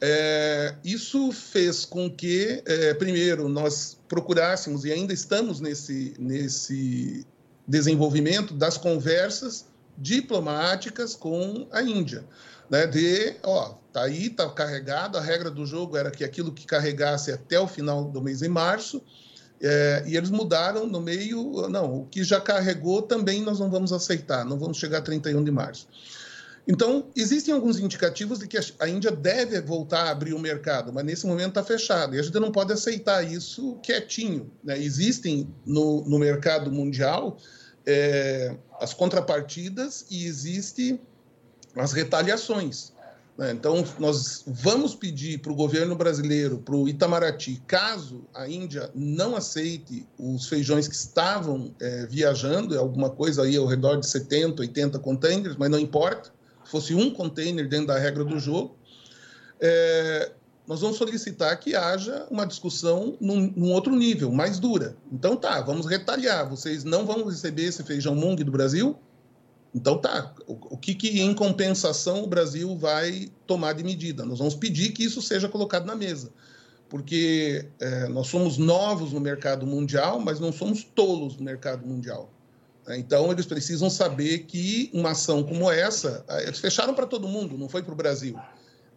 É, 0.00 0.74
isso 0.84 1.32
fez 1.32 1.86
com 1.86 2.10
que, 2.10 2.62
é, 2.66 2.94
primeiro, 2.94 3.48
nós 3.48 3.98
procurássemos, 4.06 4.84
e 4.84 4.92
ainda 4.92 5.12
estamos 5.14 5.58
nesse, 5.58 6.14
nesse 6.18 7.26
desenvolvimento 7.66 8.52
das 8.52 8.76
conversas 8.76 9.66
diplomáticas 9.96 11.16
com 11.16 11.66
a 11.72 11.82
Índia 11.82 12.24
né, 12.70 12.86
de, 12.86 13.36
ó, 13.42 13.74
tá 13.92 14.02
aí, 14.02 14.30
tá 14.30 14.48
carregado, 14.50 15.16
a 15.16 15.20
regra 15.20 15.50
do 15.50 15.64
jogo 15.64 15.96
era 15.96 16.10
que 16.10 16.24
aquilo 16.24 16.52
que 16.52 16.66
carregasse 16.66 17.32
até 17.32 17.58
o 17.58 17.66
final 17.66 18.04
do 18.04 18.22
mês 18.22 18.40
de 18.40 18.48
março, 18.48 19.02
é, 19.60 20.04
e 20.06 20.16
eles 20.16 20.30
mudaram 20.30 20.86
no 20.86 21.00
meio, 21.00 21.68
não, 21.68 22.02
o 22.02 22.06
que 22.06 22.22
já 22.22 22.40
carregou 22.40 23.02
também 23.02 23.42
nós 23.42 23.58
não 23.58 23.70
vamos 23.70 23.92
aceitar, 23.92 24.44
não 24.44 24.58
vamos 24.58 24.78
chegar 24.78 24.98
a 24.98 25.02
31 25.02 25.42
de 25.42 25.50
março. 25.50 25.88
Então, 26.70 27.06
existem 27.16 27.54
alguns 27.54 27.78
indicativos 27.78 28.40
de 28.40 28.46
que 28.46 28.58
a 28.78 28.86
Índia 28.86 29.10
deve 29.10 29.58
voltar 29.62 30.02
a 30.02 30.10
abrir 30.10 30.34
o 30.34 30.38
mercado, 30.38 30.92
mas 30.92 31.02
nesse 31.02 31.26
momento 31.26 31.48
está 31.48 31.64
fechado. 31.64 32.14
E 32.14 32.18
a 32.18 32.22
gente 32.22 32.38
não 32.38 32.52
pode 32.52 32.70
aceitar 32.74 33.22
isso 33.22 33.78
quietinho. 33.82 34.50
Né? 34.62 34.78
Existem 34.78 35.48
no, 35.64 36.04
no 36.04 36.18
mercado 36.18 36.70
mundial 36.70 37.38
é, 37.86 38.54
as 38.78 38.92
contrapartidas 38.92 40.04
e 40.10 40.26
existe 40.26 41.00
as 41.78 41.92
retaliações. 41.92 42.92
Né? 43.36 43.52
Então, 43.52 43.84
nós 43.98 44.42
vamos 44.46 44.94
pedir 44.94 45.38
para 45.38 45.52
o 45.52 45.54
governo 45.54 45.94
brasileiro, 45.94 46.58
para 46.58 46.74
o 46.74 46.88
Itamaraty, 46.88 47.62
caso 47.66 48.24
a 48.34 48.48
Índia 48.48 48.90
não 48.94 49.36
aceite 49.36 50.06
os 50.18 50.48
feijões 50.48 50.88
que 50.88 50.94
estavam 50.94 51.72
é, 51.80 52.06
viajando, 52.06 52.74
é 52.74 52.78
alguma 52.78 53.10
coisa 53.10 53.42
aí 53.42 53.56
ao 53.56 53.66
redor 53.66 53.96
de 53.96 54.08
70, 54.08 54.60
80 54.60 54.98
containers, 54.98 55.56
mas 55.56 55.70
não 55.70 55.78
importa, 55.78 56.32
fosse 56.64 56.94
um 56.94 57.10
container 57.10 57.68
dentro 57.68 57.86
da 57.86 57.98
regra 57.98 58.24
do 58.24 58.38
jogo, 58.40 58.76
é, 59.60 60.32
nós 60.66 60.80
vamos 60.80 60.98
solicitar 60.98 61.58
que 61.58 61.74
haja 61.74 62.26
uma 62.30 62.44
discussão 62.44 63.16
num, 63.18 63.52
num, 63.56 63.72
outro 63.72 63.94
nível, 63.96 64.30
mais 64.30 64.58
dura. 64.58 64.94
Então 65.10 65.34
tá, 65.34 65.62
vamos 65.62 65.86
retalhar. 65.86 66.46
Vocês 66.48 66.84
não 66.84 67.06
vão 67.06 67.24
receber 67.24 67.64
esse 67.64 67.82
feijão 67.82 68.14
mung 68.14 68.36
do 68.36 68.50
Brasil? 68.52 68.98
Então 69.74 69.98
tá, 69.98 70.34
o, 70.46 70.74
o 70.74 70.76
que, 70.76 70.94
que 70.94 71.20
em 71.20 71.34
compensação 71.34 72.24
o 72.24 72.26
Brasil 72.26 72.76
vai 72.76 73.30
tomar 73.46 73.74
de 73.74 73.84
medida? 73.84 74.24
Nós 74.24 74.38
vamos 74.38 74.54
pedir 74.54 74.92
que 74.92 75.04
isso 75.04 75.20
seja 75.20 75.48
colocado 75.48 75.84
na 75.84 75.94
mesa, 75.94 76.30
porque 76.88 77.66
é, 77.78 78.08
nós 78.08 78.28
somos 78.28 78.56
novos 78.56 79.12
no 79.12 79.20
mercado 79.20 79.66
mundial, 79.66 80.18
mas 80.20 80.40
não 80.40 80.52
somos 80.52 80.82
tolos 80.82 81.36
no 81.36 81.44
mercado 81.44 81.86
mundial. 81.86 82.32
Né? 82.86 82.98
Então 82.98 83.30
eles 83.30 83.44
precisam 83.44 83.90
saber 83.90 84.40
que 84.40 84.90
uma 84.94 85.10
ação 85.10 85.42
como 85.42 85.70
essa, 85.70 86.24
eles 86.40 86.58
fecharam 86.58 86.94
para 86.94 87.06
todo 87.06 87.28
mundo, 87.28 87.58
não 87.58 87.68
foi 87.68 87.82
para 87.82 87.92
o 87.92 87.96
Brasil. 87.96 88.38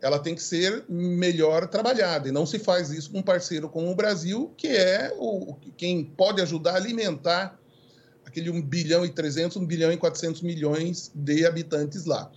Ela 0.02 0.18
tem 0.18 0.34
que 0.34 0.42
ser 0.42 0.84
melhor 0.90 1.68
trabalhada 1.68 2.28
e 2.28 2.32
não 2.32 2.44
se 2.44 2.58
faz 2.58 2.90
isso 2.90 3.12
com 3.12 3.20
um 3.20 3.22
parceiro 3.22 3.70
como 3.70 3.92
o 3.92 3.96
Brasil, 3.96 4.52
que 4.58 4.68
é 4.68 5.14
o, 5.16 5.56
quem 5.78 6.04
pode 6.04 6.42
ajudar 6.42 6.72
a 6.72 6.78
alimentar 6.78 7.61
aquele 8.32 8.50
1 8.50 8.62
bilhão 8.62 9.06
e 9.06 9.10
300, 9.10 9.58
1 9.58 9.66
bilhão 9.66 9.92
e 9.92 9.98
400 9.98 10.42
milhões 10.42 11.12
de 11.14 11.46
habitantes 11.46 12.06
lá. 12.06 12.32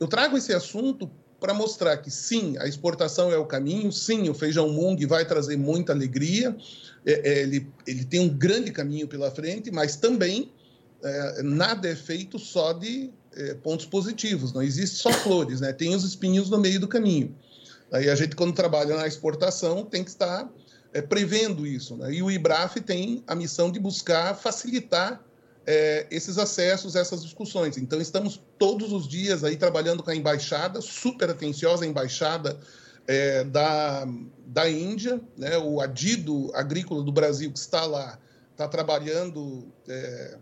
Eu 0.00 0.08
trago 0.08 0.36
esse 0.36 0.52
assunto 0.52 1.10
para 1.38 1.52
mostrar 1.52 1.98
que 1.98 2.10
sim, 2.10 2.56
a 2.58 2.66
exportação 2.66 3.30
é 3.30 3.36
o 3.36 3.44
caminho, 3.44 3.92
sim, 3.92 4.30
o 4.30 4.34
feijão 4.34 4.70
mung 4.70 4.96
vai 5.06 5.26
trazer 5.26 5.58
muita 5.58 5.92
alegria, 5.92 6.56
é, 7.04 7.12
é, 7.12 7.42
ele, 7.42 7.66
ele 7.86 8.04
tem 8.04 8.20
um 8.20 8.28
grande 8.28 8.72
caminho 8.72 9.06
pela 9.06 9.30
frente, 9.30 9.70
mas 9.70 9.96
também 9.96 10.50
é, 11.02 11.42
nada 11.42 11.86
é 11.86 11.94
feito 11.94 12.38
só 12.38 12.72
de 12.72 13.10
é, 13.36 13.54
pontos 13.54 13.84
positivos, 13.84 14.54
não 14.54 14.62
existe 14.62 14.96
só 14.96 15.12
flores, 15.12 15.60
né? 15.60 15.72
tem 15.72 15.94
os 15.94 16.02
espinhos 16.02 16.48
no 16.48 16.58
meio 16.58 16.80
do 16.80 16.88
caminho. 16.88 17.36
Aí 17.92 18.08
a 18.08 18.14
gente, 18.14 18.34
quando 18.34 18.54
trabalha 18.54 18.96
na 18.96 19.06
exportação, 19.06 19.84
tem 19.84 20.02
que 20.02 20.10
estar 20.10 20.50
é, 20.94 21.02
prevendo 21.02 21.66
isso. 21.66 21.96
Né? 21.96 22.14
E 22.14 22.22
o 22.22 22.30
IBRAF 22.30 22.80
tem 22.80 23.22
a 23.26 23.34
missão 23.34 23.70
de 23.70 23.78
buscar 23.78 24.34
facilitar 24.34 25.20
é, 25.66 26.06
esses 26.10 26.38
acessos, 26.38 26.94
essas 26.94 27.22
discussões. 27.22 27.76
Então, 27.78 28.00
estamos 28.00 28.40
todos 28.58 28.92
os 28.92 29.08
dias 29.08 29.44
aí 29.44 29.56
trabalhando 29.56 30.02
com 30.02 30.10
a 30.10 30.16
embaixada, 30.16 30.80
super 30.80 31.30
atenciosa 31.30 31.86
embaixada 31.86 32.58
é, 33.06 33.44
da, 33.44 34.06
da 34.46 34.68
Índia, 34.70 35.20
né? 35.36 35.58
o 35.58 35.80
Adido 35.80 36.50
Agrícola 36.54 37.02
do 37.02 37.12
Brasil, 37.12 37.50
que 37.50 37.58
está 37.58 37.84
lá, 37.84 38.18
está 38.52 38.68
trabalhando. 38.68 39.66
É, 39.88 40.38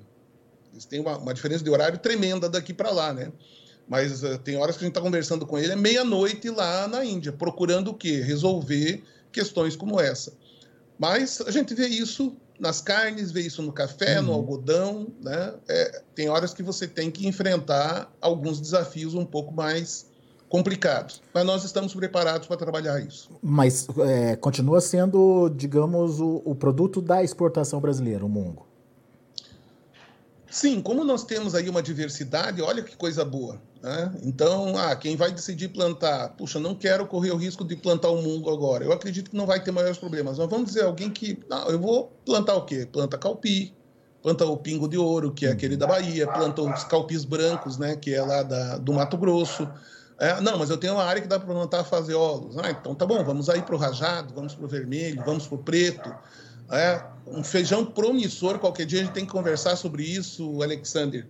eles 0.72 0.84
têm 0.84 1.00
uma, 1.00 1.18
uma, 1.18 1.34
diferença 1.34 1.62
de 1.62 1.70
horário 1.70 1.98
tremenda 1.98 2.48
daqui 2.48 2.72
para 2.72 2.90
lá, 2.90 3.12
né? 3.12 3.30
Mas 3.86 4.22
uh, 4.22 4.38
tem 4.38 4.56
horas 4.56 4.76
que 4.76 4.84
a 4.84 4.86
gente 4.86 4.92
está 4.92 5.02
conversando 5.02 5.46
com 5.46 5.58
ele, 5.58 5.72
é 5.72 5.76
meia-noite 5.76 6.48
lá 6.48 6.88
na 6.88 7.04
Índia, 7.04 7.32
procurando 7.32 7.88
o 7.88 7.94
quê? 7.94 8.22
Resolver 8.22 9.02
questões 9.30 9.76
como 9.76 10.00
essa. 10.00 10.32
Mas 10.98 11.40
a 11.42 11.50
gente 11.50 11.74
vê 11.74 11.88
isso 11.88 12.34
nas 12.58 12.80
carnes, 12.80 13.30
vê 13.30 13.40
isso 13.40 13.62
no 13.62 13.72
café, 13.72 14.20
uhum. 14.20 14.26
no 14.26 14.32
algodão, 14.32 15.06
né? 15.20 15.54
É, 15.68 16.02
tem 16.14 16.28
horas 16.28 16.54
que 16.54 16.62
você 16.62 16.86
tem 16.86 17.10
que 17.10 17.26
enfrentar 17.26 18.12
alguns 18.20 18.60
desafios 18.60 19.14
um 19.14 19.24
pouco 19.24 19.52
mais 19.52 20.06
complicados, 20.48 21.22
mas 21.32 21.46
nós 21.46 21.64
estamos 21.64 21.94
preparados 21.94 22.46
para 22.46 22.58
trabalhar 22.58 23.00
isso. 23.00 23.30
Mas 23.42 23.86
é, 24.00 24.36
continua 24.36 24.82
sendo, 24.82 25.48
digamos, 25.48 26.20
o, 26.20 26.42
o, 26.44 26.54
produto 26.54 27.00
da 27.00 27.24
exportação 27.24 27.80
brasileira, 27.80 28.22
o 28.22 28.28
mungo. 28.28 28.66
Sim, 30.50 30.82
como 30.82 31.04
nós 31.04 31.24
temos 31.24 31.54
aí 31.54 31.70
uma 31.70 31.82
diversidade, 31.82 32.60
olha 32.60 32.82
que 32.82 32.94
coisa 32.94 33.24
boa. 33.24 33.58
Né? 33.82 34.12
Então, 34.22 34.76
ah, 34.76 34.94
quem 34.94 35.16
vai 35.16 35.32
decidir 35.32 35.68
plantar, 35.68 36.28
puxa, 36.30 36.60
não 36.60 36.74
quero 36.74 37.04
correr 37.06 37.32
o 37.32 37.36
risco 37.36 37.64
de 37.64 37.74
plantar 37.74 38.10
o 38.10 38.22
mungo 38.22 38.48
agora. 38.48 38.84
Eu 38.84 38.92
acredito 38.92 39.30
que 39.30 39.36
não 39.36 39.44
vai 39.44 39.60
ter 39.62 39.72
maiores 39.72 39.98
problemas. 39.98 40.38
Mas 40.38 40.48
vamos 40.48 40.66
dizer 40.66 40.84
alguém 40.84 41.10
que, 41.10 41.38
não, 41.50 41.68
eu 41.68 41.80
vou 41.80 42.12
plantar 42.24 42.54
o 42.54 42.64
quê? 42.64 42.86
Planta 42.90 43.18
calpi, 43.18 43.74
planta 44.22 44.46
o 44.46 44.56
pingo 44.56 44.88
de 44.88 44.96
ouro, 44.96 45.32
que 45.32 45.46
é 45.46 45.50
aquele 45.50 45.76
da 45.76 45.86
Bahia, 45.86 46.28
planta 46.28 46.62
os 46.62 46.84
calpis 46.84 47.24
brancos, 47.24 47.76
né, 47.76 47.96
que 47.96 48.14
é 48.14 48.22
lá 48.22 48.44
da, 48.44 48.78
do 48.78 48.92
Mato 48.92 49.16
Grosso. 49.16 49.68
É, 50.16 50.40
não, 50.40 50.56
mas 50.56 50.70
eu 50.70 50.78
tenho 50.78 50.94
uma 50.94 51.02
área 51.02 51.20
que 51.20 51.26
dá 51.26 51.40
para 51.40 51.52
plantar 51.52 51.82
fazeolos. 51.82 52.56
Ah, 52.58 52.70
então 52.70 52.94
tá 52.94 53.04
bom, 53.04 53.24
vamos 53.24 53.50
aí 53.50 53.60
para 53.60 53.74
o 53.74 53.78
rajado, 53.78 54.32
vamos 54.32 54.54
para 54.54 54.64
o 54.64 54.68
vermelho, 54.68 55.20
vamos 55.26 55.48
para 55.48 55.56
o 55.56 55.58
preto. 55.58 56.14
É, 56.70 57.02
um 57.26 57.42
feijão 57.42 57.84
promissor, 57.84 58.60
qualquer 58.60 58.86
dia 58.86 59.00
a 59.00 59.02
gente 59.02 59.12
tem 59.12 59.26
que 59.26 59.32
conversar 59.32 59.74
sobre 59.74 60.04
isso, 60.04 60.62
Alexander. 60.62 61.26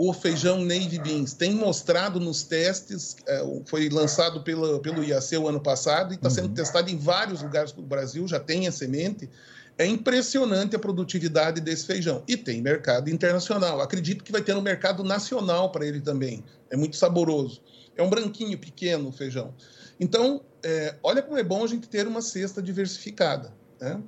O 0.00 0.12
feijão 0.12 0.60
Navy 0.60 0.96
Beans 1.00 1.32
tem 1.32 1.56
mostrado 1.56 2.20
nos 2.20 2.44
testes, 2.44 3.16
é, 3.26 3.42
foi 3.66 3.88
lançado 3.88 4.44
pelo, 4.44 4.78
pelo 4.78 5.02
IAC 5.02 5.36
o 5.36 5.48
ano 5.48 5.60
passado 5.60 6.12
e 6.12 6.14
está 6.14 6.30
sendo 6.30 6.46
uhum. 6.46 6.54
testado 6.54 6.88
em 6.88 6.96
vários 6.96 7.42
lugares 7.42 7.72
do 7.72 7.82
Brasil, 7.82 8.28
já 8.28 8.38
tem 8.38 8.68
a 8.68 8.72
semente. 8.72 9.28
É 9.76 9.84
impressionante 9.84 10.76
a 10.76 10.78
produtividade 10.78 11.60
desse 11.60 11.84
feijão. 11.84 12.22
E 12.28 12.36
tem 12.36 12.62
mercado 12.62 13.10
internacional. 13.10 13.80
Acredito 13.80 14.22
que 14.22 14.30
vai 14.30 14.40
ter 14.40 14.54
no 14.54 14.62
mercado 14.62 15.02
nacional 15.02 15.72
para 15.72 15.84
ele 15.84 16.00
também. 16.00 16.44
É 16.70 16.76
muito 16.76 16.96
saboroso. 16.96 17.60
É 17.96 18.02
um 18.02 18.08
branquinho 18.08 18.56
pequeno 18.56 19.08
o 19.08 19.12
feijão. 19.12 19.52
Então, 19.98 20.42
é, 20.62 20.94
olha 21.02 21.22
como 21.22 21.38
é 21.38 21.42
bom 21.42 21.64
a 21.64 21.66
gente 21.66 21.88
ter 21.88 22.06
uma 22.06 22.22
cesta 22.22 22.62
diversificada. 22.62 23.52
Né? 23.80 24.00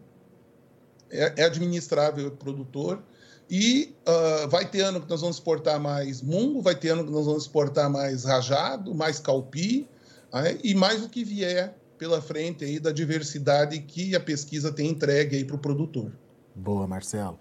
é, 1.11 1.33
é 1.37 1.45
administrável 1.45 2.29
o 2.29 2.31
produtor. 2.31 3.03
E 3.51 3.93
uh, 4.07 4.49
vai 4.49 4.65
ter 4.65 4.83
ano 4.83 5.01
que 5.01 5.11
nós 5.11 5.21
vamos 5.21 5.37
exportar 5.37 5.81
mais 5.81 6.23
mungo, 6.23 6.63
vai 6.63 6.75
ter 6.75 6.91
ano 6.91 7.05
que 7.05 7.11
nós 7.11 7.27
vamos 7.27 7.43
exportar 7.43 7.91
mais 7.91 8.25
rajado, 8.25 8.95
mais 8.95 9.19
calpi, 9.19 9.89
né? 10.33 10.57
e 10.63 10.73
mais 10.73 11.03
o 11.03 11.09
que 11.09 11.25
vier 11.25 11.75
pela 11.99 12.23
frente 12.23 12.65
aí 12.65 12.79
da 12.79 12.93
diversidade 12.93 13.79
que 13.81 14.15
a 14.15 14.21
pesquisa 14.21 14.71
tem 14.73 14.89
entregue 14.89 15.37
aí 15.37 15.45
para 15.45 15.57
o 15.57 15.59
produtor. 15.59 16.13
Boa, 16.55 16.87
Marcelo. 16.87 17.39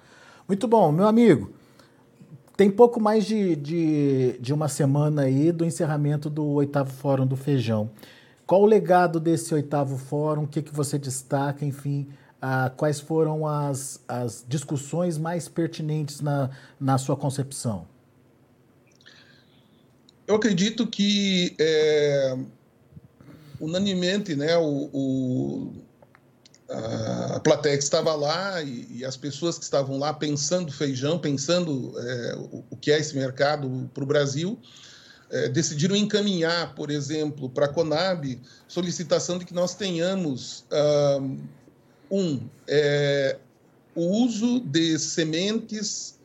Muito 0.47 0.67
bom, 0.67 0.91
meu 0.91 1.07
amigo. 1.07 1.53
Tem 2.57 2.69
pouco 2.69 2.99
mais 2.99 3.23
de, 3.25 3.55
de, 3.55 4.37
de 4.41 4.51
uma 4.51 4.67
semana 4.67 5.21
aí 5.21 5.51
do 5.51 5.63
encerramento 5.63 6.29
do 6.29 6.45
oitavo 6.45 6.91
Fórum 6.91 7.25
do 7.25 7.37
Feijão. 7.37 7.89
Qual 8.45 8.63
o 8.63 8.65
legado 8.65 9.19
desse 9.19 9.53
oitavo 9.53 9.95
fórum? 9.95 10.43
O 10.43 10.47
que, 10.47 10.63
que 10.63 10.73
você 10.73 10.97
destaca? 10.97 11.63
Enfim, 11.63 12.09
ah, 12.41 12.71
quais 12.75 12.99
foram 12.99 13.45
as, 13.45 13.99
as 14.07 14.45
discussões 14.47 15.17
mais 15.17 15.47
pertinentes 15.47 16.21
na, 16.21 16.49
na 16.79 16.97
sua 16.97 17.15
concepção? 17.15 17.87
Eu 20.27 20.35
acredito 20.35 20.85
que 20.85 21.55
é, 21.59 22.37
unanimemente, 23.59 24.35
né, 24.35 24.55
o, 24.57 24.89
o, 24.93 25.73
a 27.35 27.39
plateia 27.39 27.75
que 27.75 27.83
estava 27.83 28.13
lá 28.13 28.61
e, 28.61 28.87
e, 28.91 29.05
as 29.05 29.17
pessoas 29.17 29.57
que 29.57 29.63
estavam 29.63 29.97
lá 29.97 30.13
pensando 30.13 30.71
feijão, 30.71 31.17
pensando 31.17 31.93
é, 31.99 32.35
o, 32.35 32.63
o, 32.69 32.77
que 32.77 32.91
é 32.91 32.99
esse 32.99 33.15
mercado 33.15 33.89
para 33.91 34.03
o 34.03 34.07
Brasil, 34.07 34.59
é, 35.31 35.49
decidiram 35.49 35.95
encaminhar, 35.95 36.75
por 36.75 36.91
exemplo, 36.91 37.49
para 37.49 37.65
a 37.65 37.69
Conab 37.69 38.39
solicitação 38.67 39.39
de 39.39 39.45
que 39.45 39.53
nós 39.53 39.73
tenhamos 39.75 40.63
ah, 40.71 41.19
um, 42.09 42.39
é, 42.67 43.37
o 43.95 44.23
uso 44.23 44.59
de 44.61 44.97
sementes 44.97 46.17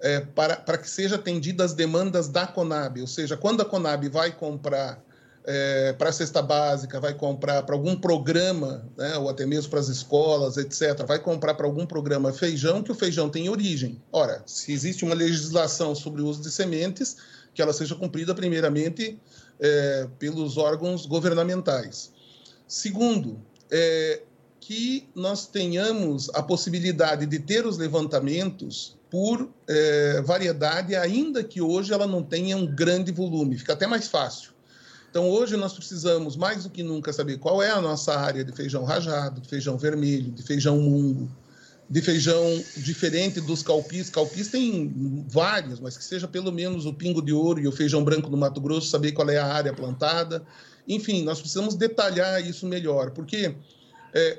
é, 0.00 0.20
para, 0.20 0.56
para 0.56 0.78
que 0.78 0.88
seja 0.88 1.16
atendida 1.16 1.64
as 1.64 1.72
demandas 1.72 2.28
da 2.28 2.46
Conab, 2.46 3.00
ou 3.00 3.06
seja, 3.06 3.36
quando 3.36 3.62
a 3.62 3.64
Conab 3.64 4.08
vai 4.08 4.32
comprar 4.32 5.02
é, 5.44 5.92
para 5.92 6.10
a 6.10 6.12
cesta 6.12 6.40
básica, 6.40 7.00
vai 7.00 7.14
comprar 7.14 7.62
para 7.62 7.74
algum 7.74 7.96
programa, 7.96 8.84
né, 8.96 9.16
ou 9.16 9.28
até 9.28 9.44
mesmo 9.44 9.70
para 9.70 9.80
as 9.80 9.88
escolas, 9.88 10.56
etc., 10.56 11.04
vai 11.06 11.18
comprar 11.18 11.54
para 11.54 11.66
algum 11.66 11.86
programa 11.86 12.32
feijão, 12.32 12.82
que 12.82 12.92
o 12.92 12.94
feijão 12.94 13.28
tem 13.28 13.48
origem. 13.48 14.00
Ora, 14.12 14.42
se 14.46 14.72
existe 14.72 15.04
uma 15.04 15.14
legislação 15.14 15.94
sobre 15.94 16.22
o 16.22 16.26
uso 16.26 16.42
de 16.42 16.50
sementes, 16.50 17.16
que 17.54 17.60
ela 17.60 17.72
seja 17.72 17.94
cumprida 17.94 18.34
primeiramente 18.34 19.18
é, 19.60 20.08
pelos 20.18 20.56
órgãos 20.56 21.06
governamentais. 21.06 22.12
Segundo, 22.66 23.40
é, 23.70 24.22
que 24.62 25.08
nós 25.12 25.44
tenhamos 25.44 26.30
a 26.34 26.40
possibilidade 26.40 27.26
de 27.26 27.40
ter 27.40 27.66
os 27.66 27.76
levantamentos 27.76 28.96
por 29.10 29.50
é, 29.68 30.22
variedade, 30.22 30.94
ainda 30.94 31.42
que 31.42 31.60
hoje 31.60 31.92
ela 31.92 32.06
não 32.06 32.22
tenha 32.22 32.56
um 32.56 32.64
grande 32.64 33.10
volume, 33.10 33.58
fica 33.58 33.72
até 33.72 33.88
mais 33.88 34.06
fácil. 34.06 34.52
Então, 35.10 35.28
hoje 35.28 35.56
nós 35.56 35.72
precisamos, 35.72 36.36
mais 36.36 36.62
do 36.62 36.70
que 36.70 36.82
nunca, 36.84 37.12
saber 37.12 37.38
qual 37.38 37.60
é 37.60 37.70
a 37.70 37.80
nossa 37.80 38.14
área 38.14 38.44
de 38.44 38.52
feijão 38.52 38.84
rajado, 38.84 39.40
de 39.40 39.48
feijão 39.48 39.76
vermelho, 39.76 40.30
de 40.30 40.44
feijão 40.44 40.78
mungo, 40.78 41.28
de 41.90 42.00
feijão 42.00 42.64
diferente 42.76 43.40
dos 43.40 43.64
calpis. 43.64 44.10
Calpis 44.10 44.46
tem 44.46 45.24
vários, 45.28 45.80
mas 45.80 45.98
que 45.98 46.04
seja 46.04 46.28
pelo 46.28 46.52
menos 46.52 46.86
o 46.86 46.94
pingo 46.94 47.20
de 47.20 47.32
ouro 47.32 47.58
e 47.58 47.66
o 47.66 47.72
feijão 47.72 48.04
branco 48.04 48.30
no 48.30 48.36
Mato 48.36 48.60
Grosso, 48.60 48.88
saber 48.88 49.10
qual 49.10 49.28
é 49.28 49.38
a 49.38 49.52
área 49.52 49.72
plantada. 49.74 50.40
Enfim, 50.86 51.24
nós 51.24 51.40
precisamos 51.40 51.74
detalhar 51.74 52.40
isso 52.46 52.64
melhor, 52.64 53.10
porque 53.10 53.56
é, 54.12 54.38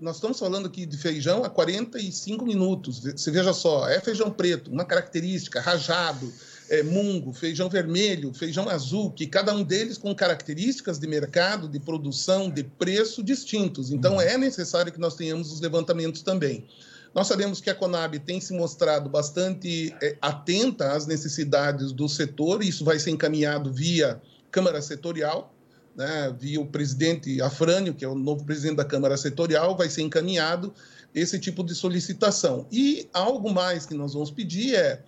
nós 0.00 0.16
estamos 0.16 0.38
falando 0.38 0.66
aqui 0.66 0.84
de 0.84 0.96
feijão 0.96 1.44
a 1.44 1.50
45 1.50 2.44
minutos. 2.44 3.00
Você 3.00 3.30
veja 3.30 3.52
só, 3.52 3.88
é 3.88 4.00
feijão 4.00 4.30
preto, 4.30 4.70
uma 4.70 4.84
característica, 4.84 5.60
rajado, 5.60 6.32
é, 6.68 6.82
mungo, 6.82 7.32
feijão 7.32 7.68
vermelho, 7.68 8.32
feijão 8.34 8.68
azul, 8.68 9.10
que 9.10 9.26
cada 9.26 9.54
um 9.54 9.62
deles 9.62 9.96
com 9.96 10.14
características 10.14 10.98
de 10.98 11.06
mercado, 11.06 11.68
de 11.68 11.78
produção, 11.78 12.50
de 12.50 12.64
preço 12.64 13.22
distintos. 13.22 13.90
Então, 13.90 14.20
é 14.20 14.36
necessário 14.36 14.92
que 14.92 15.00
nós 15.00 15.14
tenhamos 15.14 15.52
os 15.52 15.60
levantamentos 15.60 16.22
também. 16.22 16.66
Nós 17.14 17.28
sabemos 17.28 17.60
que 17.60 17.70
a 17.70 17.74
Conab 17.74 18.18
tem 18.18 18.40
se 18.40 18.52
mostrado 18.52 19.08
bastante 19.08 19.94
é, 20.02 20.16
atenta 20.20 20.92
às 20.92 21.06
necessidades 21.06 21.92
do 21.92 22.08
setor, 22.08 22.62
e 22.62 22.68
isso 22.68 22.84
vai 22.84 22.98
ser 22.98 23.10
encaminhado 23.10 23.72
via 23.72 24.20
Câmara 24.50 24.82
Setorial, 24.82 25.53
né, 25.96 26.34
via 26.38 26.60
o 26.60 26.66
presidente 26.66 27.40
Afrânio, 27.40 27.94
que 27.94 28.04
é 28.04 28.08
o 28.08 28.14
novo 28.14 28.44
presidente 28.44 28.76
da 28.76 28.84
Câmara 28.84 29.16
Setorial, 29.16 29.76
vai 29.76 29.88
ser 29.88 30.02
encaminhado 30.02 30.72
esse 31.14 31.38
tipo 31.38 31.62
de 31.62 31.74
solicitação. 31.74 32.66
E 32.70 33.08
algo 33.12 33.52
mais 33.52 33.86
que 33.86 33.94
nós 33.94 34.14
vamos 34.14 34.30
pedir 34.30 34.74
é, 34.74 35.02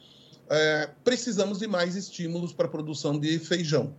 é 0.48 0.88
precisamos 1.02 1.58
de 1.58 1.66
mais 1.66 1.96
estímulos 1.96 2.52
para 2.52 2.66
a 2.66 2.70
produção 2.70 3.18
de 3.18 3.38
feijão. 3.38 3.92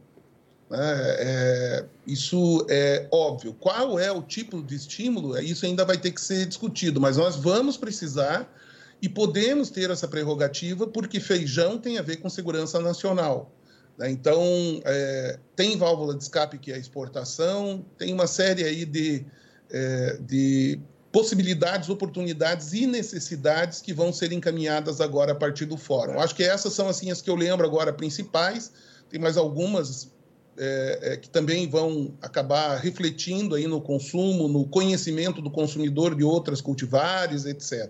É, 0.70 0.76
é, 0.80 1.86
isso 2.06 2.66
é 2.70 3.08
óbvio. 3.12 3.54
Qual 3.54 3.98
é 4.00 4.12
o 4.12 4.22
tipo 4.22 4.62
de 4.62 4.76
estímulo? 4.76 5.38
É, 5.38 5.44
isso 5.44 5.66
ainda 5.66 5.86
vai 5.86 5.98
ter 5.98 6.12
que 6.12 6.22
ser 6.22 6.46
discutido, 6.46 7.00
mas 7.00 7.18
nós 7.18 7.36
vamos 7.36 7.78
precisar 7.78 8.54
e 9.02 9.08
podemos 9.08 9.70
ter 9.70 9.90
essa 9.90 10.08
prerrogativa 10.08 10.88
porque 10.88 11.20
feijão 11.20 11.78
tem 11.78 11.98
a 11.98 12.02
ver 12.02 12.18
com 12.18 12.30
segurança 12.30 12.80
nacional. 12.80 13.52
Né? 13.98 14.12
Então, 14.12 14.44
é, 14.86 15.40
tem 15.56 15.78
válvula 15.78 16.16
de 16.16 16.24
escape 16.24 16.58
que 16.58 16.72
é 16.72 16.78
exportação, 16.78 17.86
tem 17.98 18.14
uma 18.14 18.28
série 18.28 18.64
aí 18.64 18.86
de, 18.86 19.26
é, 19.72 20.18
de 20.22 20.80
possibilidades, 21.12 21.90
oportunidades 21.90 22.74
e 22.74 22.86
necessidades 22.86 23.82
que 23.82 23.94
vão 23.94 24.14
ser 24.14 24.32
encaminhadas 24.32 25.02
agora 25.02 25.32
a 25.32 25.36
partir 25.36 25.66
do 25.66 25.78
fórum. 25.78 26.20
Acho 26.20 26.36
que 26.36 26.44
essas 26.44 26.74
são 26.74 26.88
assim 26.88 27.10
as 27.10 27.22
que 27.22 27.30
eu 27.30 27.36
lembro 27.36 27.66
agora 27.66 27.92
principais. 27.92 28.72
Tem 29.10 29.20
mais 29.20 29.36
algumas 29.36 30.12
é, 30.58 31.00
é, 31.02 31.18
que 31.18 31.30
também 31.30 31.68
vão 31.68 32.14
acabar 32.22 32.78
refletindo 32.78 33.56
aí 33.56 33.68
no 33.68 33.82
consumo, 33.82 34.48
no 34.48 34.68
conhecimento 34.68 35.42
do 35.42 35.50
consumidor 35.50 36.14
de 36.14 36.24
outras 36.24 36.62
cultivares, 36.62 37.46
etc. 37.46 37.90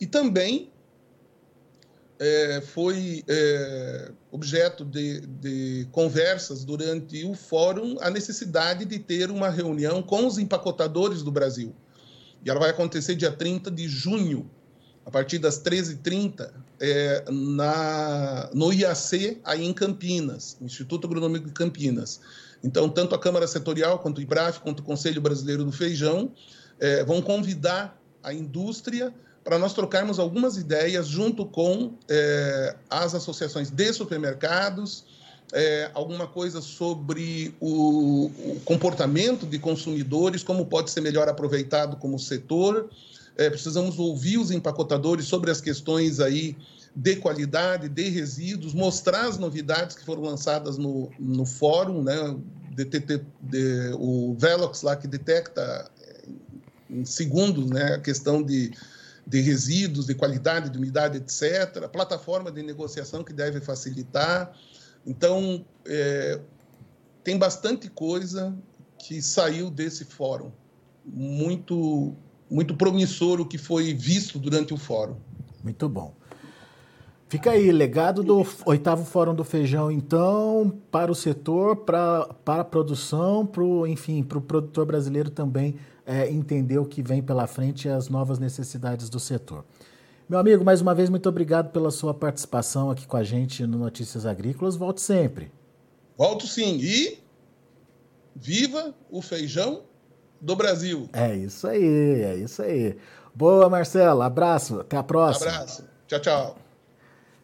E 0.00 0.06
também 0.06 0.71
é, 2.22 2.60
foi 2.60 3.24
é, 3.26 4.12
objeto 4.30 4.84
de, 4.84 5.22
de, 5.26 5.88
conversas 5.90 6.64
durante 6.64 7.24
o 7.24 7.34
fórum 7.34 7.96
a 8.00 8.08
necessidade 8.08 8.84
de 8.84 9.00
ter 9.00 9.28
uma 9.28 9.48
reunião 9.48 10.00
com 10.00 10.24
os 10.24 10.38
empacotadores 10.38 11.24
do 11.24 11.32
Brasil. 11.32 11.74
E 12.44 12.48
ela 12.48 12.60
vai 12.60 12.70
acontecer 12.70 13.16
dia 13.16 13.32
30 13.32 13.72
de 13.72 13.88
junho, 13.88 14.48
a 15.04 15.10
partir 15.10 15.38
das 15.38 15.60
13h30, 15.60 16.48
é, 16.80 17.24
na, 17.28 18.48
no 18.54 18.72
IAC, 18.72 19.40
aí 19.42 19.64
em 19.64 19.72
Campinas, 19.72 20.56
Instituto 20.60 21.08
Agronômico 21.08 21.46
de 21.46 21.52
Campinas. 21.52 22.20
Então, 22.62 22.88
tanto 22.88 23.16
a 23.16 23.18
Câmara 23.18 23.48
Setorial, 23.48 23.98
quanto 23.98 24.18
o 24.18 24.22
IBRAF, 24.22 24.60
quanto 24.60 24.78
o 24.78 24.84
Conselho 24.84 25.20
Brasileiro 25.20 25.64
do 25.64 25.72
Feijão, 25.72 26.30
é, 26.78 27.02
vão 27.02 27.20
convidar 27.20 28.00
a 28.22 28.32
indústria 28.32 29.12
para 29.44 29.58
nós 29.58 29.72
trocarmos 29.72 30.18
algumas 30.18 30.56
ideias 30.56 31.06
junto 31.06 31.44
com 31.44 31.94
é, 32.08 32.76
as 32.88 33.14
associações 33.14 33.70
de 33.70 33.92
supermercados, 33.92 35.04
é, 35.52 35.90
alguma 35.92 36.26
coisa 36.26 36.60
sobre 36.60 37.54
o, 37.60 38.26
o, 38.26 38.60
comportamento 38.64 39.46
de 39.46 39.58
consumidores, 39.58 40.42
como 40.42 40.66
pode 40.66 40.90
ser 40.90 41.00
melhor 41.00 41.28
aproveitado 41.28 41.96
como 41.96 42.18
setor. 42.18 42.88
É, 43.36 43.50
precisamos 43.50 43.98
ouvir 43.98 44.38
os 44.38 44.50
empacotadores 44.50 45.26
sobre 45.26 45.50
as 45.50 45.60
questões 45.60 46.20
aí 46.20 46.56
de 46.94 47.16
qualidade, 47.16 47.88
de 47.88 48.08
resíduos, 48.08 48.74
mostrar 48.74 49.26
as 49.26 49.38
novidades 49.38 49.96
que 49.96 50.04
foram 50.04 50.22
lançadas 50.22 50.76
no, 50.78 51.10
no 51.18 51.44
fórum, 51.44 52.02
né? 52.02 52.36
DTT, 52.74 53.22
de, 53.40 53.92
o 53.98 54.34
Velox 54.38 54.82
lá 54.82 54.96
que 54.96 55.06
detecta 55.06 55.90
eh, 56.00 56.28
em 56.88 57.04
segundos 57.04 57.66
né, 57.70 57.94
a 57.94 57.98
questão 57.98 58.42
de, 58.42 58.72
de 59.26 59.40
resíduos, 59.40 60.06
de 60.06 60.14
qualidade, 60.14 60.70
de 60.70 60.78
umidade, 60.78 61.18
etc. 61.18 61.88
Plataforma 61.88 62.50
de 62.50 62.62
negociação 62.62 63.22
que 63.22 63.32
deve 63.32 63.60
facilitar. 63.60 64.52
Então, 65.06 65.64
é, 65.86 66.40
tem 67.22 67.38
bastante 67.38 67.88
coisa 67.88 68.54
que 68.98 69.22
saiu 69.22 69.70
desse 69.70 70.04
fórum. 70.04 70.50
Muito, 71.04 72.14
muito 72.50 72.76
promissor 72.76 73.40
o 73.40 73.46
que 73.46 73.58
foi 73.58 73.94
visto 73.94 74.38
durante 74.38 74.74
o 74.74 74.76
fórum. 74.76 75.16
Muito 75.62 75.88
bom. 75.88 76.14
Fica 77.28 77.52
aí, 77.52 77.72
legado 77.72 78.22
do 78.22 78.46
oitavo 78.66 79.06
Fórum 79.06 79.34
do 79.34 79.42
Feijão, 79.42 79.90
então, 79.90 80.78
para 80.90 81.10
o 81.10 81.14
setor, 81.14 81.76
para, 81.76 82.26
para 82.44 82.60
a 82.60 82.64
produção, 82.64 83.46
pro, 83.46 83.86
enfim, 83.86 84.22
para 84.22 84.36
o 84.36 84.40
produtor 84.42 84.84
brasileiro 84.84 85.30
também 85.30 85.76
é, 86.06 86.30
entender 86.30 86.78
o 86.78 86.84
que 86.84 87.02
vem 87.02 87.22
pela 87.22 87.46
frente 87.46 87.86
e 87.86 87.90
as 87.90 88.08
novas 88.08 88.38
necessidades 88.38 89.08
do 89.08 89.20
setor. 89.20 89.64
Meu 90.28 90.38
amigo, 90.38 90.64
mais 90.64 90.80
uma 90.80 90.94
vez, 90.94 91.10
muito 91.10 91.28
obrigado 91.28 91.70
pela 91.70 91.90
sua 91.90 92.14
participação 92.14 92.90
aqui 92.90 93.06
com 93.06 93.16
a 93.16 93.24
gente 93.24 93.66
no 93.66 93.78
Notícias 93.78 94.24
Agrícolas. 94.24 94.76
Volte 94.76 95.00
sempre. 95.00 95.50
Volto 96.16 96.46
sim. 96.46 96.78
E 96.80 97.18
viva 98.34 98.94
o 99.10 99.20
feijão 99.20 99.82
do 100.40 100.56
Brasil. 100.56 101.08
É 101.12 101.36
isso 101.36 101.66
aí, 101.66 102.22
é 102.22 102.36
isso 102.36 102.62
aí. 102.62 102.96
Boa, 103.34 103.68
Marcelo. 103.68 104.22
Abraço. 104.22 104.80
Até 104.80 104.96
a 104.96 105.02
próxima. 105.02 105.50
Abraço. 105.50 105.84
Tchau, 106.06 106.20
tchau. 106.20 106.58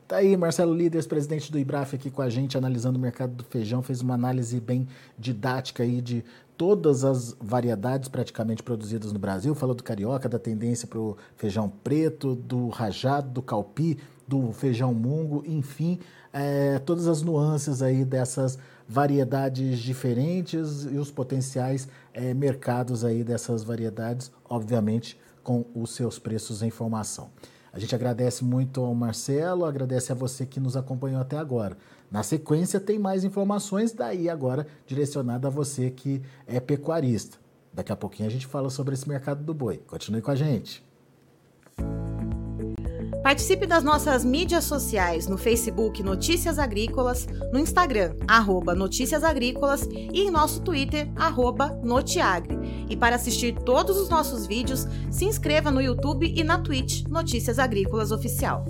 Tá 0.06 0.16
aí, 0.16 0.34
Marcelo 0.38 0.74
Líderes, 0.74 1.06
presidente 1.06 1.52
do 1.52 1.58
IBRAF 1.58 1.94
aqui 1.94 2.10
com 2.10 2.22
a 2.22 2.30
gente, 2.30 2.56
analisando 2.56 2.98
o 2.98 3.00
mercado 3.00 3.34
do 3.34 3.44
feijão, 3.44 3.82
fez 3.82 4.00
uma 4.00 4.14
análise 4.14 4.58
bem 4.58 4.88
didática 5.18 5.82
aí 5.82 6.00
de 6.00 6.24
todas 6.58 7.04
as 7.04 7.36
variedades 7.40 8.08
praticamente 8.08 8.64
produzidas 8.64 9.12
no 9.12 9.18
Brasil, 9.18 9.54
falou 9.54 9.76
do 9.76 9.84
carioca, 9.84 10.28
da 10.28 10.40
tendência 10.40 10.88
para 10.88 10.98
o 10.98 11.16
feijão 11.36 11.68
preto, 11.68 12.34
do 12.34 12.68
rajado, 12.68 13.30
do 13.30 13.40
calpi, 13.40 13.96
do 14.26 14.52
feijão 14.52 14.92
mungo, 14.92 15.44
enfim, 15.46 16.00
é, 16.32 16.80
todas 16.80 17.06
as 17.06 17.22
nuances 17.22 17.80
aí 17.80 18.04
dessas 18.04 18.58
variedades 18.88 19.78
diferentes 19.78 20.84
e 20.84 20.96
os 20.96 21.10
potenciais 21.10 21.88
é, 22.12 22.34
mercados 22.34 23.04
aí 23.04 23.22
dessas 23.22 23.62
variedades, 23.62 24.30
obviamente 24.48 25.18
com 25.44 25.64
os 25.74 25.94
seus 25.94 26.18
preços 26.18 26.62
em 26.62 26.70
formação. 26.70 27.30
A 27.72 27.78
gente 27.78 27.94
agradece 27.94 28.42
muito 28.44 28.80
ao 28.80 28.94
Marcelo, 28.94 29.64
agradece 29.64 30.10
a 30.10 30.14
você 30.14 30.44
que 30.44 30.58
nos 30.58 30.76
acompanhou 30.76 31.20
até 31.20 31.36
agora. 31.38 31.76
Na 32.10 32.22
sequência, 32.22 32.80
tem 32.80 32.98
mais 32.98 33.24
informações, 33.24 33.92
daí 33.92 34.28
agora 34.28 34.66
direcionada 34.86 35.48
a 35.48 35.50
você 35.50 35.90
que 35.90 36.22
é 36.46 36.58
pecuarista. 36.58 37.38
Daqui 37.72 37.92
a 37.92 37.96
pouquinho 37.96 38.28
a 38.28 38.32
gente 38.32 38.46
fala 38.46 38.70
sobre 38.70 38.94
esse 38.94 39.08
mercado 39.08 39.44
do 39.44 39.52
boi. 39.52 39.78
Continue 39.86 40.22
com 40.22 40.30
a 40.30 40.34
gente. 40.34 40.86
Participe 43.22 43.66
das 43.66 43.84
nossas 43.84 44.24
mídias 44.24 44.64
sociais 44.64 45.26
no 45.26 45.36
Facebook 45.36 46.02
Notícias 46.02 46.58
Agrícolas, 46.58 47.26
no 47.52 47.58
Instagram, 47.58 48.14
arroba 48.26 48.74
Notícias 48.74 49.22
Agrícolas 49.22 49.82
e 49.92 50.22
em 50.22 50.30
nosso 50.30 50.62
Twitter, 50.62 51.10
arroba 51.14 51.78
Notiagre. 51.84 52.58
E 52.88 52.96
para 52.96 53.16
assistir 53.16 53.54
todos 53.54 53.98
os 53.98 54.08
nossos 54.08 54.46
vídeos, 54.46 54.86
se 55.10 55.26
inscreva 55.26 55.70
no 55.70 55.82
YouTube 55.82 56.32
e 56.34 56.42
na 56.42 56.58
Twitch 56.58 57.04
Notícias 57.06 57.58
Agrícolas 57.58 58.12
Oficial. 58.12 58.64